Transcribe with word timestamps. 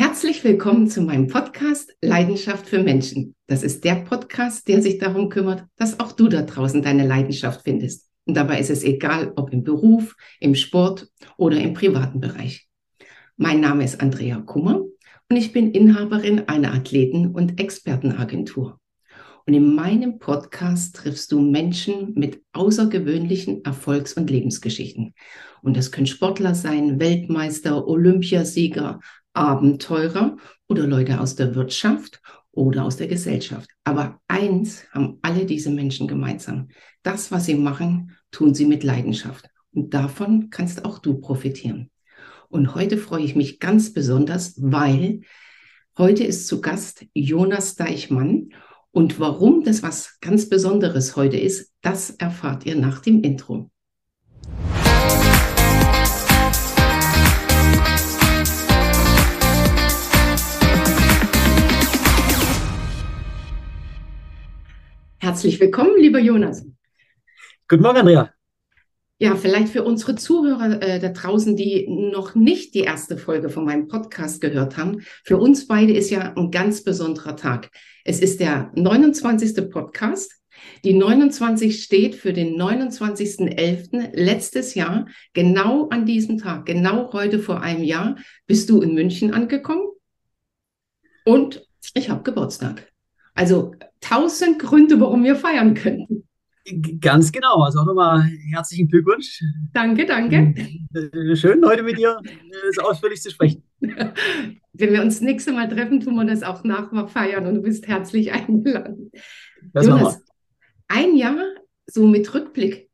Herzlich 0.00 0.44
willkommen 0.44 0.88
zu 0.88 1.02
meinem 1.02 1.26
Podcast 1.26 1.92
Leidenschaft 2.00 2.68
für 2.68 2.80
Menschen. 2.80 3.34
Das 3.48 3.64
ist 3.64 3.82
der 3.82 3.96
Podcast, 3.96 4.68
der 4.68 4.80
sich 4.80 4.98
darum 4.98 5.28
kümmert, 5.28 5.64
dass 5.74 5.98
auch 5.98 6.12
du 6.12 6.28
da 6.28 6.42
draußen 6.42 6.82
deine 6.82 7.04
Leidenschaft 7.04 7.62
findest. 7.64 8.08
Und 8.24 8.36
dabei 8.36 8.60
ist 8.60 8.70
es 8.70 8.84
egal, 8.84 9.32
ob 9.34 9.52
im 9.52 9.64
Beruf, 9.64 10.14
im 10.38 10.54
Sport 10.54 11.08
oder 11.36 11.58
im 11.58 11.74
privaten 11.74 12.20
Bereich. 12.20 12.68
Mein 13.36 13.58
Name 13.60 13.82
ist 13.82 14.00
Andrea 14.00 14.40
Kummer 14.40 14.84
und 15.28 15.36
ich 15.36 15.52
bin 15.52 15.72
Inhaberin 15.72 16.46
einer 16.46 16.74
Athleten- 16.74 17.34
und 17.34 17.58
Expertenagentur. 17.58 18.78
Und 19.48 19.54
in 19.54 19.74
meinem 19.74 20.18
Podcast 20.18 20.94
triffst 20.94 21.32
du 21.32 21.40
Menschen 21.40 22.12
mit 22.14 22.42
außergewöhnlichen 22.52 23.64
Erfolgs- 23.64 24.12
und 24.12 24.28
Lebensgeschichten. 24.28 25.14
Und 25.62 25.74
das 25.74 25.90
können 25.90 26.06
Sportler 26.06 26.54
sein, 26.54 27.00
Weltmeister, 27.00 27.88
Olympiasieger, 27.88 29.00
Abenteurer 29.32 30.36
oder 30.68 30.86
Leute 30.86 31.18
aus 31.18 31.34
der 31.34 31.54
Wirtschaft 31.54 32.20
oder 32.50 32.84
aus 32.84 32.98
der 32.98 33.06
Gesellschaft. 33.08 33.70
Aber 33.84 34.20
eins 34.28 34.84
haben 34.92 35.18
alle 35.22 35.46
diese 35.46 35.70
Menschen 35.70 36.08
gemeinsam. 36.08 36.68
Das, 37.02 37.32
was 37.32 37.46
sie 37.46 37.54
machen, 37.54 38.18
tun 38.30 38.52
sie 38.52 38.66
mit 38.66 38.84
Leidenschaft. 38.84 39.48
Und 39.72 39.94
davon 39.94 40.50
kannst 40.50 40.84
auch 40.84 40.98
du 40.98 41.22
profitieren. 41.22 41.90
Und 42.50 42.74
heute 42.74 42.98
freue 42.98 43.24
ich 43.24 43.34
mich 43.34 43.60
ganz 43.60 43.94
besonders, 43.94 44.56
weil 44.58 45.22
heute 45.96 46.24
ist 46.24 46.48
zu 46.48 46.60
Gast 46.60 47.06
Jonas 47.14 47.76
Deichmann. 47.76 48.50
Und 48.92 49.20
warum 49.20 49.64
das 49.64 49.82
was 49.82 50.18
ganz 50.20 50.48
Besonderes 50.48 51.14
heute 51.16 51.36
ist, 51.36 51.72
das 51.82 52.10
erfahrt 52.10 52.64
ihr 52.66 52.76
nach 52.76 53.00
dem 53.00 53.22
Intro. 53.22 53.70
Herzlich 65.18 65.60
willkommen, 65.60 65.96
lieber 65.98 66.18
Jonas. 66.18 66.64
Guten 67.68 67.82
Morgen, 67.82 67.98
Andrea. 67.98 68.37
Ja, 69.20 69.34
vielleicht 69.34 69.70
für 69.72 69.82
unsere 69.82 70.14
Zuhörer 70.14 70.80
äh, 70.80 71.00
da 71.00 71.08
draußen, 71.08 71.56
die 71.56 71.88
noch 71.88 72.36
nicht 72.36 72.74
die 72.74 72.82
erste 72.82 73.18
Folge 73.18 73.48
von 73.50 73.64
meinem 73.64 73.88
Podcast 73.88 74.40
gehört 74.40 74.76
haben. 74.76 75.00
Für 75.24 75.38
uns 75.38 75.66
beide 75.66 75.92
ist 75.92 76.10
ja 76.10 76.34
ein 76.36 76.52
ganz 76.52 76.84
besonderer 76.84 77.34
Tag. 77.34 77.70
Es 78.04 78.20
ist 78.20 78.38
der 78.38 78.70
29. 78.76 79.70
Podcast. 79.70 80.36
Die 80.84 80.94
29 80.94 81.82
steht 81.82 82.14
für 82.14 82.32
den 82.32 82.54
29.11. 82.60 84.10
letztes 84.12 84.76
Jahr. 84.76 85.06
Genau 85.32 85.88
an 85.88 86.06
diesem 86.06 86.38
Tag, 86.38 86.66
genau 86.66 87.12
heute 87.12 87.40
vor 87.40 87.60
einem 87.60 87.82
Jahr, 87.82 88.16
bist 88.46 88.70
du 88.70 88.80
in 88.80 88.94
München 88.94 89.34
angekommen. 89.34 89.88
Und 91.24 91.66
ich 91.94 92.08
habe 92.08 92.22
Geburtstag. 92.22 92.92
Also 93.34 93.74
tausend 94.00 94.60
Gründe, 94.60 95.00
warum 95.00 95.24
wir 95.24 95.34
feiern 95.34 95.74
könnten. 95.74 96.27
Ganz 97.00 97.32
genau. 97.32 97.62
Also 97.62 97.80
auch 97.80 97.86
nochmal 97.86 98.22
herzlichen 98.50 98.88
Glückwunsch. 98.88 99.42
Danke, 99.72 100.06
danke. 100.06 100.54
Äh, 100.94 101.36
schön, 101.36 101.64
heute 101.64 101.82
mit 101.82 101.98
dir 101.98 102.20
das 102.66 102.84
ausführlich 102.84 103.20
zu 103.20 103.30
sprechen. 103.30 103.62
Wenn 103.80 104.92
wir 104.92 105.02
uns 105.02 105.16
das 105.16 105.22
nächste 105.22 105.52
Mal 105.52 105.68
treffen, 105.68 106.00
tun 106.00 106.14
wir 106.14 106.24
das 106.24 106.42
auch 106.42 106.64
nach 106.64 106.90
feiern 107.08 107.46
und 107.46 107.54
du 107.56 107.62
bist 107.62 107.88
herzlich 107.88 108.32
eingeladen. 108.32 109.10
Das 109.72 109.86
Jonas, 109.86 110.20
ein 110.88 111.16
Jahr 111.16 111.38
so 111.86 112.06
mit 112.06 112.32
Rückblick, 112.34 112.88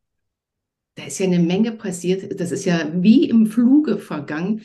da 0.95 1.05
ist 1.05 1.19
ja 1.19 1.25
eine 1.25 1.39
Menge 1.39 1.73
passiert. 1.73 2.39
Das 2.39 2.51
ist 2.51 2.65
ja 2.65 2.89
wie 2.93 3.29
im 3.29 3.47
Fluge 3.47 3.97
vergangen. 3.97 4.61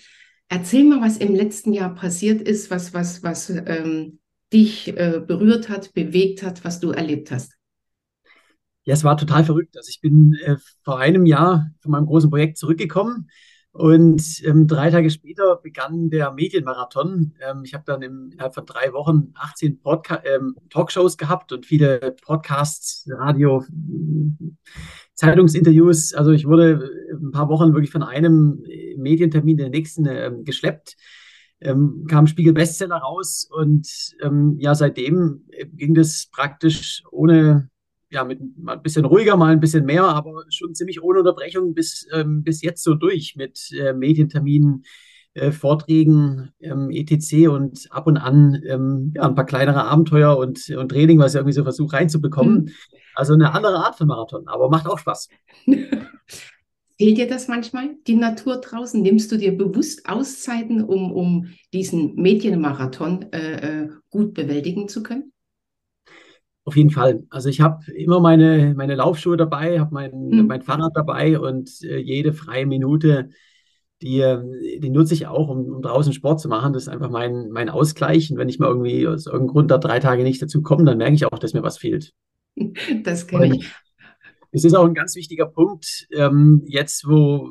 Erzähl 0.49 0.85
mal, 0.85 1.01
was 1.01 1.17
im 1.17 1.35
letzten 1.35 1.73
Jahr 1.73 1.95
passiert 1.95 2.43
ist, 2.43 2.71
was, 2.71 2.95
was, 2.95 3.23
was 3.23 3.51
ähm, 3.51 4.19
dich 4.53 4.89
äh, 4.89 5.21
berührt 5.25 5.69
hat, 5.69 5.93
bewegt 5.95 6.43
hat, 6.43 6.65
was 6.65 6.81
du 6.81 6.91
erlebt 6.91 7.31
hast? 7.31 7.60
Ja, 8.91 8.95
es 8.95 9.05
war 9.05 9.17
total 9.17 9.45
verrückt. 9.45 9.77
Also 9.77 9.89
ich 9.89 10.01
bin 10.01 10.37
äh, 10.45 10.57
vor 10.83 10.99
einem 10.99 11.25
Jahr 11.25 11.71
von 11.79 11.93
meinem 11.93 12.07
großen 12.07 12.29
Projekt 12.29 12.59
zurückgekommen 12.59 13.31
und 13.71 14.21
ähm, 14.45 14.67
drei 14.67 14.91
Tage 14.91 15.11
später 15.11 15.61
begann 15.63 16.11
der 16.11 16.33
Medienmarathon. 16.33 17.35
Ähm, 17.41 17.63
ich 17.65 17.73
habe 17.73 17.85
dann 17.87 18.03
im, 18.03 18.31
innerhalb 18.33 18.53
von 18.53 18.67
drei 18.67 18.93
Wochen 18.93 19.33
18 19.37 19.81
Podca 19.81 20.21
ähm, 20.25 20.57
Talkshows 20.71 21.17
gehabt 21.19 21.53
und 21.53 21.67
viele 21.67 22.17
Podcasts, 22.21 23.09
Radio, 23.09 23.65
Zeitungsinterviews. 25.15 26.13
Also 26.13 26.33
ich 26.33 26.49
wurde 26.49 26.91
ein 27.13 27.31
paar 27.31 27.49
Wochen 27.49 27.75
wirklich 27.75 27.93
von 27.93 28.03
einem 28.03 28.65
äh, 28.67 28.97
Medientermin 28.97 29.57
in 29.57 29.67
den 29.67 29.71
nächsten 29.71 30.05
ähm, 30.07 30.43
geschleppt 30.43 30.97
ähm, 31.61 32.07
kam 32.09 32.27
Spiegel 32.27 32.53
Bestseller 32.53 32.97
raus 32.97 33.49
und 33.51 33.87
ähm, 34.23 34.57
ja, 34.59 34.75
seitdem 34.75 35.45
äh, 35.51 35.67
ging 35.67 35.95
das 35.95 36.29
praktisch 36.33 37.03
ohne, 37.11 37.70
ja, 38.11 38.25
mit 38.25 38.41
mal 38.59 38.77
ein 38.77 38.83
bisschen 38.83 39.05
ruhiger, 39.05 39.37
mal 39.37 39.53
ein 39.53 39.61
bisschen 39.61 39.85
mehr, 39.85 40.05
aber 40.05 40.45
schon 40.51 40.75
ziemlich 40.75 41.03
ohne 41.03 41.21
Unterbrechung 41.21 41.75
bis, 41.75 42.07
ähm, 42.13 42.43
bis 42.43 42.63
jetzt 42.63 42.83
so 42.83 42.95
durch 42.95 43.37
mit 43.37 43.71
äh, 43.73 43.93
Medienterminen, 43.93 44.85
äh, 45.35 45.53
Vorträgen, 45.53 46.51
ähm, 46.61 46.91
etc. 46.91 47.49
und 47.49 47.87
ab 47.91 48.09
und 48.09 48.17
an 48.17 48.61
ähm, 48.67 49.13
ja, 49.15 49.23
ein 49.23 49.37
paar 49.37 49.47
kleinere 49.47 49.85
Abenteuer 49.85 50.37
und, 50.37 50.69
und 50.71 50.89
Training, 50.89 51.21
was 51.21 51.35
ich 51.35 51.39
irgendwie 51.39 51.55
so 51.55 51.63
versuche 51.63 51.97
reinzubekommen. 51.97 52.65
Mhm. 52.65 52.71
Also 53.15 53.35
eine 53.35 53.55
andere 53.55 53.77
Art 53.77 53.97
von 53.97 54.09
Marathon, 54.09 54.49
aber 54.49 54.69
macht 54.69 54.87
auch 54.87 54.99
Spaß. 54.99 55.29
Fehlt 56.99 57.17
dir 57.17 57.29
das 57.29 57.49
manchmal, 57.49 57.97
die 58.07 58.17
Natur 58.17 58.61
draußen? 58.61 59.01
Nimmst 59.01 59.33
du 59.33 59.39
dir 59.39 59.57
bewusst 59.57 60.07
Auszeiten, 60.07 60.83
um, 60.83 61.13
um 61.13 61.47
diesen 61.73 62.15
Medienmarathon 62.17 63.33
äh, 63.33 63.85
äh 63.85 63.89
gut 64.11 64.35
bewältigen 64.35 64.89
zu 64.89 65.03
können? 65.03 65.33
Auf 66.65 66.77
jeden 66.77 66.91
Fall. 66.91 67.25
Also 67.31 67.49
ich 67.49 67.61
habe 67.61 67.91
immer 67.93 68.21
meine, 68.21 68.75
meine 68.77 68.95
Laufschuhe 68.95 69.37
dabei, 69.37 69.81
habe 69.81 69.95
mein, 69.95 70.13
hm. 70.13 70.47
mein 70.47 70.63
Fahrrad 70.63 70.93
dabei 70.95 71.39
und 71.39 71.71
äh, 71.83 71.99
jede 71.99 72.33
freie 72.33 72.67
Minute, 72.67 73.31
die, 74.03 74.79
die 74.79 74.91
nutze 74.91 75.15
ich 75.15 75.27
auch, 75.27 75.49
um, 75.49 75.67
um, 75.67 75.83
draußen 75.83 76.13
Sport 76.13 76.41
zu 76.41 76.49
machen. 76.49 76.73
Das 76.73 76.85
ist 76.85 76.89
einfach 76.89 77.11
mein, 77.11 77.51
mein 77.51 77.69
Ausgleich. 77.69 78.31
Und 78.31 78.39
wenn 78.39 78.49
ich 78.49 78.59
mal 78.59 78.69
irgendwie 78.69 79.07
aus 79.07 79.27
irgendeinem 79.27 79.49
Grund 79.49 79.71
da 79.71 79.79
drei 79.79 80.01
Tage 80.01 80.23
nicht 80.23 80.41
dazu 80.41 80.63
komme, 80.63 80.85
dann 80.85 80.99
merke 80.99 81.15
ich 81.15 81.27
auch, 81.27 81.39
dass 81.39 81.55
mir 81.55 81.63
was 81.63 81.79
fehlt. 81.79 82.13
Das 83.05 83.27
kenne 83.27 83.57
ich. 83.57 83.71
Es 84.53 84.65
ist 84.65 84.75
auch 84.75 84.85
ein 84.85 84.95
ganz 84.95 85.15
wichtiger 85.15 85.47
Punkt, 85.47 86.09
ähm, 86.13 86.63
jetzt, 86.67 87.07
wo, 87.07 87.49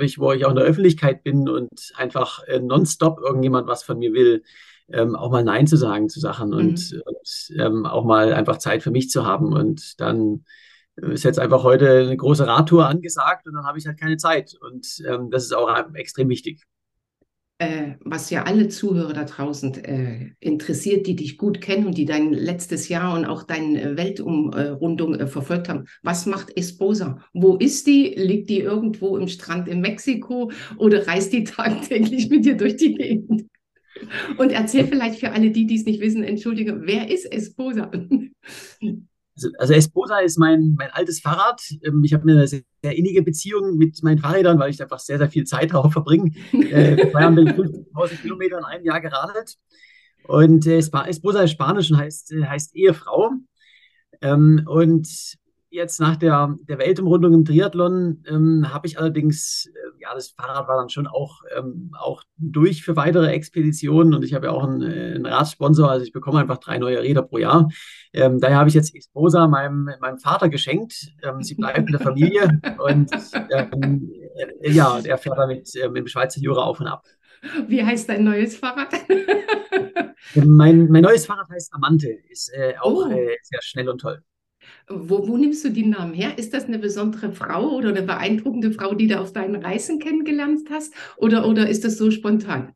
ich, 0.00 0.18
wo 0.18 0.32
ich 0.32 0.44
auch 0.44 0.50
in 0.50 0.56
der 0.56 0.66
Öffentlichkeit 0.66 1.24
bin 1.24 1.48
und 1.48 1.70
einfach 1.96 2.44
äh, 2.46 2.60
nonstop 2.60 3.20
irgendjemand 3.20 3.66
was 3.66 3.82
von 3.82 3.98
mir 3.98 4.12
will, 4.12 4.42
ähm, 4.92 5.16
auch 5.16 5.30
mal 5.30 5.44
Nein 5.44 5.66
zu 5.66 5.76
sagen 5.76 6.08
zu 6.08 6.20
Sachen 6.20 6.50
mhm. 6.50 6.56
und, 6.56 7.02
und 7.04 7.58
ähm, 7.58 7.86
auch 7.86 8.04
mal 8.04 8.32
einfach 8.32 8.58
Zeit 8.58 8.82
für 8.82 8.90
mich 8.90 9.10
zu 9.10 9.26
haben. 9.26 9.52
Und 9.52 10.00
dann 10.00 10.44
ist 10.96 11.24
jetzt 11.24 11.38
einfach 11.38 11.62
heute 11.62 12.00
eine 12.00 12.16
große 12.16 12.46
Radtour 12.46 12.86
angesagt 12.86 13.46
und 13.46 13.54
dann 13.54 13.64
habe 13.64 13.78
ich 13.78 13.86
halt 13.86 13.98
keine 13.98 14.16
Zeit. 14.16 14.54
Und 14.60 15.02
ähm, 15.06 15.30
das 15.30 15.44
ist 15.44 15.54
auch 15.54 15.74
extrem 15.94 16.28
wichtig 16.28 16.66
äh, 17.62 17.94
was 18.00 18.30
ja 18.30 18.42
alle 18.42 18.68
Zuhörer 18.68 19.12
da 19.12 19.24
draußen 19.24 19.84
äh, 19.84 20.30
interessiert, 20.40 21.06
die 21.06 21.14
dich 21.14 21.38
gut 21.38 21.60
kennen 21.60 21.86
und 21.86 21.96
die 21.96 22.04
dein 22.04 22.32
letztes 22.32 22.88
Jahr 22.88 23.14
und 23.14 23.24
auch 23.24 23.44
deine 23.44 23.96
Weltumrundung 23.96 25.14
äh, 25.14 25.26
verfolgt 25.28 25.68
haben. 25.68 25.84
Was 26.02 26.26
macht 26.26 26.56
Esposa? 26.56 27.22
Wo 27.32 27.56
ist 27.56 27.86
die? 27.86 28.14
Liegt 28.16 28.50
die 28.50 28.60
irgendwo 28.60 29.16
im 29.16 29.28
Strand 29.28 29.68
in 29.68 29.80
Mexiko 29.80 30.50
oder 30.76 31.06
reist 31.06 31.32
die 31.32 31.44
tagtäglich 31.44 32.28
mit 32.30 32.44
dir 32.44 32.56
durch 32.56 32.76
die 32.76 32.94
Gegend? 32.94 33.46
Und 34.38 34.52
erzähl 34.52 34.86
vielleicht 34.86 35.20
für 35.20 35.32
alle 35.32 35.50
die, 35.50 35.66
die 35.66 35.76
es 35.76 35.84
nicht 35.84 36.00
wissen, 36.00 36.24
entschuldige, 36.24 36.82
wer 36.82 37.10
ist 37.10 37.30
Esposa? 37.32 37.90
Also, 39.34 39.48
also 39.58 39.72
Esposa 39.72 40.18
ist 40.18 40.38
mein, 40.38 40.74
mein 40.76 40.90
altes 40.90 41.20
Fahrrad. 41.20 41.60
Ähm, 41.82 42.02
ich 42.04 42.12
habe 42.12 42.30
eine 42.30 42.46
sehr, 42.46 42.60
sehr, 42.82 42.96
innige 42.96 43.22
Beziehung 43.22 43.78
mit 43.78 44.02
meinen 44.02 44.18
Fahrrädern, 44.18 44.58
weil 44.58 44.70
ich 44.70 44.82
einfach 44.82 44.98
sehr, 44.98 45.18
sehr 45.18 45.30
viel 45.30 45.44
Zeit 45.44 45.72
darauf 45.72 45.92
verbringe. 45.92 46.32
Äh, 46.52 46.96
bin 46.96 47.46
ich 47.46 47.54
50.000 47.54 48.20
Kilometer 48.20 48.58
in 48.58 48.64
einem 48.64 48.84
Jahr 48.84 49.00
geradelt. 49.00 49.56
Und 50.24 50.66
äh, 50.66 50.78
Esposa 50.78 51.42
ist 51.42 51.52
Spanisch 51.52 51.90
und 51.90 51.98
heißt, 51.98 52.32
äh, 52.32 52.44
heißt 52.44 52.76
Ehefrau. 52.76 53.30
Ähm, 54.20 54.66
und 54.66 55.08
jetzt 55.70 56.00
nach 56.00 56.16
der, 56.16 56.56
der 56.68 56.78
Weltumrundung 56.78 57.32
im 57.32 57.44
Triathlon 57.44 58.22
ähm, 58.28 58.72
habe 58.72 58.86
ich 58.86 58.98
allerdings, 58.98 59.70
ja, 60.12 60.16
das 60.16 60.28
Fahrrad 60.30 60.68
war 60.68 60.76
dann 60.76 60.88
schon 60.88 61.06
auch, 61.06 61.42
ähm, 61.56 61.90
auch 61.98 62.22
durch 62.36 62.82
für 62.82 62.96
weitere 62.96 63.28
Expeditionen 63.28 64.14
und 64.14 64.24
ich 64.24 64.34
habe 64.34 64.46
ja 64.46 64.52
auch 64.52 64.64
einen, 64.64 64.82
äh, 64.82 65.14
einen 65.14 65.26
Radsponsor, 65.26 65.90
also 65.90 66.04
ich 66.04 66.12
bekomme 66.12 66.40
einfach 66.40 66.58
drei 66.58 66.78
neue 66.78 67.02
Räder 67.02 67.22
pro 67.22 67.38
Jahr. 67.38 67.68
Ähm, 68.12 68.40
daher 68.40 68.58
habe 68.58 68.68
ich 68.68 68.74
jetzt 68.74 68.94
Exposa 68.94 69.46
meinem, 69.48 69.90
meinem 70.00 70.18
Vater 70.18 70.48
geschenkt. 70.48 71.12
Ähm, 71.22 71.42
sie 71.42 71.54
bleibt 71.54 71.78
in 71.78 71.86
der 71.86 72.00
Familie 72.00 72.60
und 72.78 73.10
ähm, 73.50 74.10
äh, 74.60 74.70
ja, 74.70 74.98
er 74.98 75.18
fährt 75.18 75.38
damit 75.38 75.74
äh, 75.76 75.88
mit 75.88 75.98
dem 75.98 76.06
Schweizer 76.06 76.40
Jura 76.40 76.62
auf 76.62 76.80
und 76.80 76.86
ab. 76.86 77.04
Wie 77.66 77.82
heißt 77.82 78.08
dein 78.08 78.24
neues 78.24 78.56
Fahrrad? 78.56 78.92
mein, 80.34 80.88
mein 80.88 81.02
neues 81.02 81.26
Fahrrad 81.26 81.48
heißt 81.50 81.74
Amante, 81.74 82.08
ist 82.30 82.52
äh, 82.54 82.74
auch 82.80 83.06
oh. 83.06 83.10
äh, 83.10 83.36
sehr 83.42 83.62
schnell 83.62 83.88
und 83.88 84.00
toll. 84.00 84.22
Wo, 84.88 85.26
wo, 85.26 85.36
nimmst 85.36 85.64
du 85.64 85.70
die 85.70 85.86
Namen 85.86 86.14
her? 86.14 86.38
Ist 86.38 86.52
das 86.52 86.64
eine 86.64 86.78
besondere 86.78 87.32
Frau 87.32 87.70
oder 87.70 87.90
eine 87.90 88.02
beeindruckende 88.02 88.72
Frau, 88.72 88.94
die 88.94 89.06
du 89.06 89.20
auf 89.20 89.32
deinen 89.32 89.56
Reisen 89.56 89.98
kennengelernt 89.98 90.68
hast? 90.70 90.92
Oder, 91.16 91.46
oder 91.46 91.68
ist 91.68 91.84
das 91.84 91.96
so 91.96 92.10
spontan? 92.10 92.72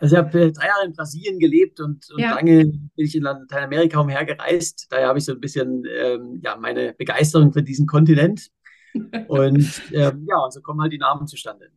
Also 0.00 0.14
ich 0.14 0.22
habe 0.22 0.52
drei 0.52 0.66
Jahre 0.66 0.86
in 0.86 0.92
Brasilien 0.92 1.38
gelebt 1.38 1.80
und, 1.80 2.08
und 2.12 2.20
ja. 2.20 2.34
lange 2.34 2.66
bin 2.66 2.90
ich 2.96 3.16
in 3.16 3.22
Lateinamerika 3.22 3.98
umhergereist. 4.00 4.86
Daher 4.90 5.08
habe 5.08 5.18
ich 5.18 5.24
so 5.24 5.32
ein 5.32 5.40
bisschen 5.40 5.84
ähm, 5.90 6.40
ja, 6.42 6.56
meine 6.56 6.94
Begeisterung 6.94 7.52
für 7.52 7.62
diesen 7.62 7.86
Kontinent. 7.86 8.48
Und 9.28 9.82
ähm, 9.92 10.26
ja, 10.26 10.50
so 10.50 10.62
kommen 10.62 10.80
halt 10.80 10.92
die 10.92 10.98
Namen 10.98 11.26
zustande. 11.26 11.70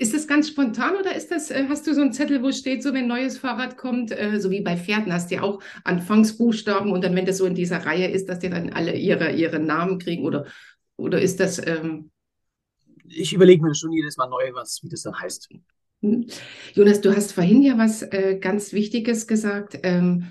Ist 0.00 0.14
das 0.14 0.28
ganz 0.28 0.48
spontan 0.48 0.94
oder 0.94 1.16
ist 1.16 1.32
das, 1.32 1.50
äh, 1.50 1.66
hast 1.68 1.84
du 1.86 1.92
so 1.92 2.00
einen 2.00 2.12
Zettel, 2.12 2.40
wo 2.40 2.52
steht, 2.52 2.84
so 2.84 2.94
wenn 2.94 3.02
ein 3.02 3.08
neues 3.08 3.36
Fahrrad 3.36 3.76
kommt, 3.76 4.12
äh, 4.12 4.38
so 4.40 4.48
wie 4.50 4.60
bei 4.60 4.76
Pferden, 4.76 5.12
hast 5.12 5.30
du 5.30 5.34
ja 5.34 5.42
auch 5.42 5.60
Anfangsbuchstaben 5.82 6.92
und 6.92 7.02
dann, 7.02 7.16
wenn 7.16 7.26
das 7.26 7.38
so 7.38 7.46
in 7.46 7.56
dieser 7.56 7.84
Reihe 7.84 8.08
ist, 8.08 8.28
dass 8.28 8.38
die 8.38 8.48
dann 8.48 8.72
alle 8.72 8.96
ihre, 8.96 9.32
ihre 9.32 9.58
Namen 9.58 9.98
kriegen 9.98 10.24
oder, 10.24 10.46
oder 10.96 11.20
ist 11.20 11.40
das. 11.40 11.64
Ähm 11.66 12.10
ich 13.08 13.32
überlege 13.32 13.62
mir 13.62 13.74
schon 13.74 13.92
jedes 13.92 14.16
Mal 14.16 14.28
neu, 14.28 14.52
was, 14.52 14.80
wie 14.84 14.88
das 14.88 15.02
dann 15.02 15.18
heißt. 15.18 15.48
Hm. 16.02 16.26
Jonas, 16.74 17.00
du 17.00 17.14
hast 17.14 17.32
vorhin 17.32 17.62
ja 17.62 17.76
was 17.76 18.02
äh, 18.02 18.38
ganz 18.40 18.72
Wichtiges 18.72 19.26
gesagt. 19.26 19.80
Ähm, 19.82 20.26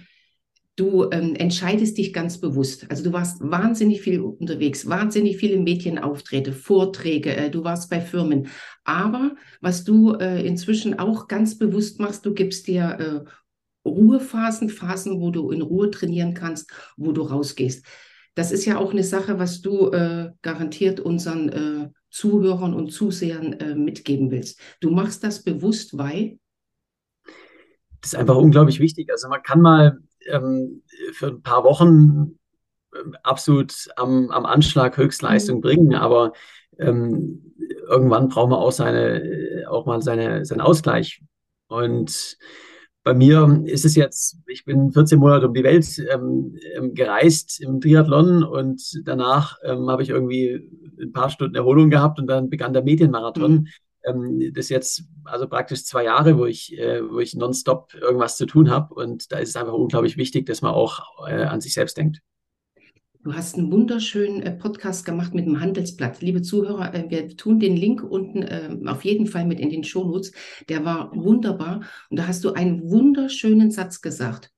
du 0.77 1.09
ähm, 1.11 1.35
entscheidest 1.35 1.97
dich 1.97 2.13
ganz 2.13 2.39
bewusst. 2.39 2.89
Also 2.89 3.03
du 3.03 3.11
warst 3.11 3.41
wahnsinnig 3.41 4.01
viel 4.01 4.21
unterwegs, 4.21 4.87
wahnsinnig 4.87 5.37
viele 5.37 5.57
Medienauftritte, 5.57 6.53
Vorträge, 6.53 7.35
äh, 7.35 7.49
du 7.49 7.63
warst 7.63 7.89
bei 7.89 7.99
Firmen. 7.99 8.47
Aber 8.85 9.35
was 9.59 9.83
du 9.83 10.13
äh, 10.13 10.45
inzwischen 10.45 10.97
auch 10.97 11.27
ganz 11.27 11.57
bewusst 11.57 11.99
machst, 11.99 12.25
du 12.25 12.33
gibst 12.33 12.67
dir 12.67 13.25
äh, 13.25 13.89
Ruhephasen, 13.89 14.69
Phasen, 14.69 15.19
wo 15.19 15.31
du 15.31 15.49
in 15.51 15.61
Ruhe 15.61 15.89
trainieren 15.89 16.33
kannst, 16.33 16.71
wo 16.95 17.11
du 17.11 17.23
rausgehst. 17.23 17.83
Das 18.35 18.51
ist 18.51 18.65
ja 18.65 18.77
auch 18.77 18.91
eine 18.91 19.03
Sache, 19.03 19.39
was 19.39 19.61
du 19.61 19.89
äh, 19.89 20.31
garantiert 20.43 20.99
unseren 20.99 21.49
äh, 21.49 21.89
Zuhörern 22.11 22.75
und 22.75 22.91
Zusehern 22.91 23.53
äh, 23.53 23.73
mitgeben 23.73 24.29
willst. 24.29 24.59
Du 24.79 24.91
machst 24.91 25.23
das 25.23 25.43
bewusst, 25.43 25.97
weil? 25.97 26.37
Das 28.01 28.13
ist 28.13 28.15
einfach 28.19 28.35
unglaublich 28.35 28.79
wichtig. 28.79 29.09
Also 29.09 29.27
man 29.27 29.41
kann 29.41 29.59
mal 29.59 29.97
ähm, 30.27 30.83
für 31.13 31.27
ein 31.27 31.41
paar 31.41 31.63
Wochen 31.63 32.37
ähm, 32.95 33.15
absolut 33.23 33.73
am, 33.95 34.29
am 34.31 34.45
Anschlag 34.45 34.97
Höchstleistung 34.97 35.57
mhm. 35.57 35.61
bringen, 35.61 35.95
aber 35.95 36.33
ähm, 36.79 37.53
irgendwann 37.89 38.29
braucht 38.29 38.49
man 38.49 38.59
auch 38.59 38.71
seine, 38.71 39.65
auch 39.69 39.85
mal 39.85 40.01
seine, 40.01 40.45
seinen 40.45 40.61
Ausgleich. 40.61 41.21
Und 41.67 42.37
bei 43.03 43.13
mir 43.13 43.63
ist 43.65 43.85
es 43.85 43.95
jetzt, 43.95 44.37
ich 44.47 44.65
bin 44.65 44.91
14 44.91 45.17
Monate 45.17 45.47
um 45.47 45.53
die 45.53 45.63
Welt 45.63 45.87
ähm, 46.11 46.57
ähm, 46.75 46.93
gereist 46.93 47.61
im 47.61 47.79
Triathlon 47.79 48.43
und 48.43 48.81
danach 49.05 49.57
ähm, 49.63 49.89
habe 49.89 50.03
ich 50.03 50.09
irgendwie 50.09 50.69
ein 50.99 51.13
paar 51.13 51.29
Stunden 51.29 51.55
Erholung 51.55 51.89
gehabt 51.89 52.19
und 52.19 52.27
dann 52.27 52.49
begann 52.49 52.73
der 52.73 52.83
Medienmarathon. 52.83 53.51
Mhm. 53.51 53.67
Ähm, 54.07 54.51
das 54.53 54.65
ist 54.65 54.69
jetzt 54.69 55.03
also 55.25 55.47
praktisch 55.47 55.83
zwei 55.85 56.05
Jahre, 56.05 56.37
wo 56.37 56.45
ich, 56.45 56.77
äh, 56.77 57.01
wo 57.07 57.19
ich 57.19 57.35
nonstop 57.35 57.93
irgendwas 57.93 58.37
zu 58.37 58.45
tun 58.45 58.69
habe. 58.69 58.93
Und 58.93 59.31
da 59.31 59.39
ist 59.39 59.49
es 59.49 59.55
einfach 59.55 59.73
unglaublich 59.73 60.17
wichtig, 60.17 60.45
dass 60.45 60.61
man 60.61 60.73
auch 60.73 61.27
äh, 61.27 61.43
an 61.43 61.61
sich 61.61 61.73
selbst 61.73 61.97
denkt. 61.97 62.21
Du 63.27 63.33
hast 63.33 63.57
einen 63.57 63.71
wunderschönen 63.73 64.41
äh, 64.41 64.51
Podcast 64.51 65.03
gemacht 65.03 65.33
mit 65.33 65.45
dem 65.45 65.59
Handelsblatt. 65.59 66.21
Liebe 66.21 66.41
Zuhörer, 66.41 66.93
äh, 66.93 67.09
wir 67.09 67.35
tun 67.35 67.59
den 67.59 67.75
Link 67.75 68.01
unten 68.01 68.43
äh, 68.43 68.77
auf 68.85 69.03
jeden 69.03 69.27
Fall 69.27 69.45
mit 69.45 69.59
in 69.59 69.69
den 69.69 69.83
Shownotes. 69.83 70.31
Der 70.69 70.85
war 70.85 71.13
wunderbar. 71.13 71.81
Und 72.09 72.19
da 72.19 72.27
hast 72.27 72.45
du 72.45 72.53
einen 72.53 72.89
wunderschönen 72.89 73.69
Satz 73.69 74.01
gesagt. 74.01 74.53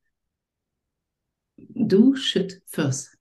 Do 1.58 2.14
shit 2.14 2.62
first. 2.68 3.18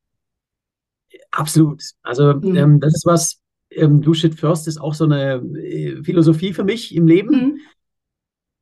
Absolut. 1.30 1.82
Also 2.02 2.34
mhm. 2.34 2.56
ähm, 2.56 2.80
das 2.80 2.94
ist 2.94 3.06
was, 3.06 3.40
ähm, 3.78 4.02
Do 4.02 4.14
Shit 4.14 4.34
First 4.34 4.68
ist 4.68 4.78
auch 4.78 4.94
so 4.94 5.04
eine 5.04 5.36
äh, 5.36 6.02
Philosophie 6.02 6.52
für 6.52 6.64
mich 6.64 6.94
im 6.94 7.06
Leben. 7.06 7.30
Mhm. 7.30 7.60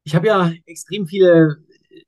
Ich 0.04 0.14
habe 0.14 0.28
ja 0.28 0.52
extrem 0.66 1.06
viele 1.06 1.58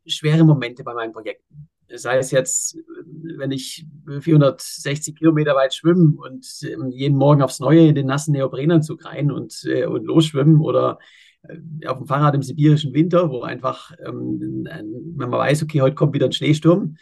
schwere 0.06 0.44
Momente 0.44 0.84
bei 0.84 0.94
meinen 0.94 1.12
Projekten. 1.12 1.68
Sei 1.94 2.18
es 2.18 2.30
jetzt, 2.30 2.76
wenn 3.04 3.50
ich 3.50 3.86
460 4.20 5.16
Kilometer 5.16 5.54
weit 5.54 5.72
schwimme 5.72 6.14
und 6.18 6.46
ähm, 6.62 6.90
jeden 6.90 7.16
Morgen 7.16 7.40
aufs 7.40 7.60
Neue 7.60 7.88
in 7.88 7.94
den 7.94 8.06
nassen 8.06 8.32
Neoprenanzug 8.32 9.04
rein 9.06 9.30
und, 9.30 9.64
äh, 9.64 9.86
und 9.86 10.04
losschwimmen 10.04 10.60
oder 10.60 10.98
äh, 11.42 11.86
auf 11.86 11.96
dem 11.96 12.06
Fahrrad 12.06 12.34
im 12.34 12.42
sibirischen 12.42 12.92
Winter, 12.92 13.30
wo 13.30 13.40
einfach, 13.40 13.92
ähm, 14.04 14.66
wenn 14.68 15.30
man 15.30 15.40
weiß, 15.40 15.62
okay, 15.62 15.80
heute 15.80 15.94
kommt 15.94 16.12
wieder 16.12 16.26
ein 16.26 16.32
Schneesturm 16.32 16.96